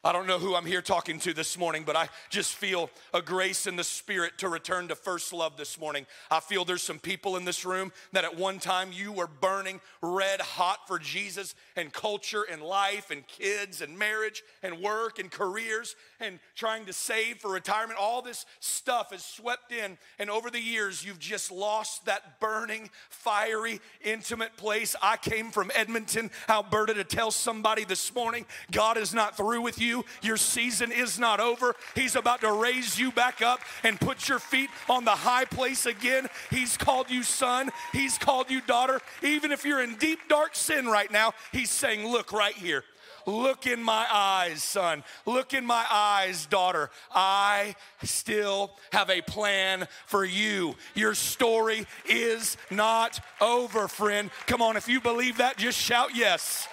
I 0.06 0.12
don't 0.12 0.28
know 0.28 0.38
who 0.38 0.54
I'm 0.54 0.68
here 0.68 0.84
talking 0.84 1.18
to 1.22 1.34
this 1.34 1.58
morning, 1.58 1.82
but 1.84 1.96
I 1.96 2.10
just 2.30 2.54
feel 2.54 2.92
a 3.12 3.24
grace 3.24 3.66
in 3.66 3.76
the 3.76 3.84
spirit 3.84 4.38
to 4.38 4.50
return 4.50 4.88
to 4.90 4.96
first 4.96 5.34
love 5.34 5.58
this 5.58 5.80
morning. 5.80 6.06
I 6.30 6.42
feel 6.42 6.64
there's 6.64 6.84
some 6.84 7.00
people 7.00 7.38
in 7.38 7.44
this 7.44 7.66
room 7.66 7.92
that 8.12 8.24
at 8.24 8.38
one 8.38 8.60
time 8.60 8.92
you 8.94 9.12
were 9.12 9.26
burning 9.26 9.82
red 10.04 10.42
hot 10.42 10.88
for 10.88 11.00
Jesus 11.00 11.56
and 11.76 11.92
culture 11.92 12.44
and 12.44 12.62
life 12.62 13.10
and 13.10 13.26
kids 13.26 13.82
and 13.82 13.98
marriage 13.98 14.44
and 14.62 14.80
work 14.80 15.18
and 15.18 15.32
careers 15.32 15.96
and 16.20 16.38
trying 16.54 16.86
to 16.86 16.94
save 16.94 17.38
for 17.40 17.52
retirement. 17.52 17.98
All 18.00 18.22
this 18.22 18.46
stuff 18.60 19.12
is 19.12 19.26
swept 19.26 19.72
in, 19.72 19.98
and 20.20 20.30
over 20.30 20.52
the 20.52 20.62
years, 20.62 21.04
you've 21.04 21.18
just 21.18 21.52
lost 21.52 22.06
that 22.06 22.40
burning, 22.40 22.92
fiery, 23.10 23.82
intimate 24.04 24.56
place. 24.56 24.96
I 25.02 25.18
came 25.18 25.50
from 25.50 25.72
Edmonton, 25.74 26.30
Alberta, 26.48 26.94
to 26.94 27.04
tell 27.04 27.32
somebody 27.32 27.86
this 27.86 28.14
morning 28.14 28.46
God 28.72 28.98
is 28.98 29.12
not 29.12 29.36
through 29.36 29.62
with 29.62 29.82
you 29.82 29.95
you. 29.96 30.06
Your 30.22 30.38
season 30.38 30.92
is 30.92 31.20
not 31.20 31.40
over. 31.40 31.76
He's 31.96 32.16
about 32.16 32.42
to 32.42 32.52
raise 32.52 33.00
you 33.00 33.12
back 33.12 33.42
up 33.42 33.60
and 33.84 34.00
put 34.00 34.28
your 34.28 34.40
feet 34.40 34.70
on 34.90 35.06
the 35.06 35.12
high 35.12 35.46
place 35.46 35.86
again. 35.86 36.28
He's 36.50 36.78
called 36.78 37.10
you 37.10 37.24
son, 37.24 37.70
He's 37.94 38.18
called 38.18 38.50
you 38.50 38.62
daughter. 38.62 39.02
Even 39.24 39.52
if 39.52 39.66
you're 39.66 39.82
in 39.82 39.96
deep, 39.96 40.20
dark 40.28 40.56
sin 40.56 40.88
right 40.88 41.12
now, 41.12 41.34
He's 41.52 41.70
saying, 41.70 42.08
Look 42.08 42.32
right 42.32 42.56
here. 42.56 42.84
Look 43.28 43.66
in 43.66 43.82
my 43.82 44.06
eyes, 44.12 44.62
son. 44.62 45.04
Look 45.26 45.56
in 45.56 45.66
my 45.66 45.84
eyes, 45.90 46.46
daughter. 46.46 46.92
I 47.12 47.76
still 48.04 48.72
have 48.92 49.10
a 49.10 49.22
plan 49.22 49.88
for 50.06 50.24
you. 50.24 50.76
Your 50.94 51.16
story 51.16 51.88
is 52.08 52.56
not 52.70 53.20
over, 53.42 53.88
friend. 53.88 54.30
Come 54.46 54.62
on, 54.62 54.78
if 54.78 54.88
you 54.88 55.02
believe 55.02 55.38
that, 55.38 55.58
just 55.58 55.80
shout 55.80 56.16
yes. 56.16 56.68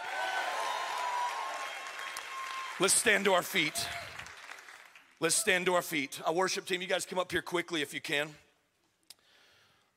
Let's 2.83 2.95
stand 2.95 3.27
to 3.27 3.33
our 3.35 3.42
feet. 3.42 3.87
Let's 5.21 5.37
stand 5.37 5.66
to 5.66 5.75
our 5.75 5.83
feet. 5.83 6.21
Our 6.27 6.33
worship 6.35 6.66
team, 6.66 6.83
you 6.83 6.88
guys 6.88 7.07
come 7.07 7.21
up 7.21 7.31
here 7.31 7.40
quickly 7.40 7.81
if 7.81 7.95
you 7.95 8.01
can. 8.01 8.29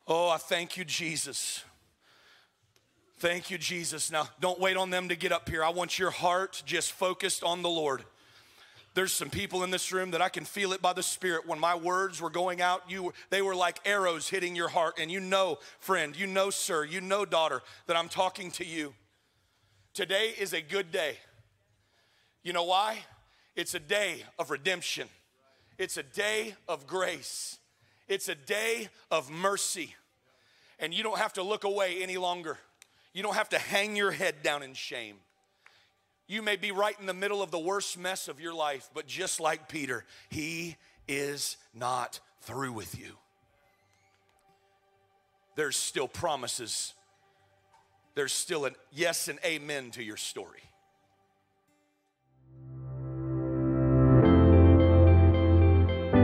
Oh, 0.07 0.29
I 0.29 0.37
thank 0.37 0.77
you, 0.77 0.85
Jesus. 0.85 1.63
Thank 3.17 3.49
you, 3.49 3.57
Jesus. 3.57 4.11
Now, 4.11 4.29
don't 4.39 4.59
wait 4.59 4.77
on 4.77 4.91
them 4.91 5.09
to 5.09 5.15
get 5.15 5.31
up 5.31 5.49
here. 5.49 5.63
I 5.63 5.69
want 5.69 5.97
your 5.97 6.11
heart 6.11 6.61
just 6.63 6.91
focused 6.91 7.43
on 7.43 7.63
the 7.63 7.69
Lord. 7.69 8.03
There's 8.93 9.11
some 9.11 9.31
people 9.31 9.63
in 9.63 9.71
this 9.71 9.91
room 9.91 10.11
that 10.11 10.21
I 10.21 10.29
can 10.29 10.45
feel 10.45 10.71
it 10.71 10.79
by 10.79 10.93
the 10.93 11.01
Spirit. 11.01 11.47
When 11.47 11.59
my 11.59 11.73
words 11.73 12.21
were 12.21 12.29
going 12.29 12.61
out, 12.61 12.83
you 12.87 13.13
they 13.31 13.41
were 13.41 13.55
like 13.55 13.79
arrows 13.83 14.29
hitting 14.29 14.55
your 14.55 14.69
heart. 14.69 14.99
And 14.99 15.09
you 15.09 15.21
know, 15.21 15.57
friend, 15.79 16.15
you 16.15 16.27
know, 16.27 16.51
sir, 16.51 16.85
you 16.85 17.01
know, 17.01 17.25
daughter, 17.25 17.63
that 17.87 17.97
I'm 17.97 18.09
talking 18.09 18.51
to 18.51 18.63
you. 18.63 18.93
Today 19.95 20.35
is 20.37 20.53
a 20.53 20.61
good 20.61 20.91
day. 20.91 21.17
You 22.45 22.53
know 22.53 22.63
why? 22.63 22.99
It's 23.55 23.73
a 23.73 23.79
day 23.79 24.23
of 24.37 24.51
redemption. 24.51 25.09
It's 25.79 25.97
a 25.97 26.03
day 26.03 26.53
of 26.67 26.85
grace. 26.85 27.57
It's 28.07 28.29
a 28.29 28.35
day 28.35 28.89
of 29.09 29.31
mercy. 29.31 29.95
And 30.79 30.93
you 30.93 31.01
don't 31.01 31.17
have 31.17 31.33
to 31.33 31.43
look 31.43 31.63
away 31.63 32.03
any 32.03 32.17
longer. 32.17 32.59
You 33.13 33.23
don't 33.23 33.33
have 33.33 33.49
to 33.49 33.57
hang 33.57 33.95
your 33.95 34.11
head 34.11 34.43
down 34.43 34.61
in 34.61 34.75
shame. 34.75 35.15
You 36.27 36.43
may 36.43 36.55
be 36.55 36.71
right 36.71 36.95
in 36.99 37.07
the 37.07 37.15
middle 37.15 37.41
of 37.41 37.49
the 37.49 37.57
worst 37.57 37.97
mess 37.97 38.27
of 38.27 38.39
your 38.39 38.53
life, 38.53 38.91
but 38.93 39.07
just 39.07 39.39
like 39.39 39.67
Peter, 39.67 40.05
he 40.29 40.75
is 41.07 41.57
not 41.73 42.19
through 42.41 42.73
with 42.73 42.99
you. 42.99 43.13
There's 45.55 45.77
still 45.77 46.07
promises, 46.07 46.93
there's 48.13 48.33
still 48.33 48.67
a 48.67 48.71
yes 48.91 49.29
and 49.29 49.39
amen 49.43 49.89
to 49.91 50.03
your 50.03 50.17
story. 50.17 50.61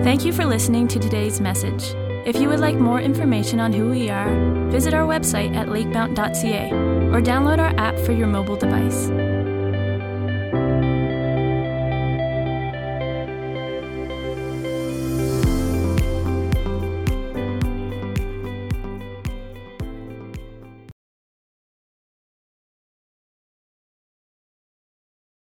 Thank 0.04 0.26
you 0.26 0.34
for 0.34 0.46
listening 0.46 0.88
to 0.88 1.00
today's 1.00 1.40
message. 1.40 1.94
If 2.26 2.38
you 2.38 2.50
would 2.50 2.60
like 2.60 2.76
more 2.76 3.00
information 3.00 3.60
on 3.60 3.72
who 3.72 3.92
we 3.92 4.10
are, 4.10 4.34
visit 4.72 4.96
our 4.96 5.06
website 5.08 5.56
at 5.56 5.68
lakemount.ca 5.68 6.72
or 7.12 7.22
download 7.22 7.60
our 7.60 7.74
app 7.80 8.00
for 8.00 8.12
your 8.12 8.26
mobile 8.26 8.56
device. 8.56 9.10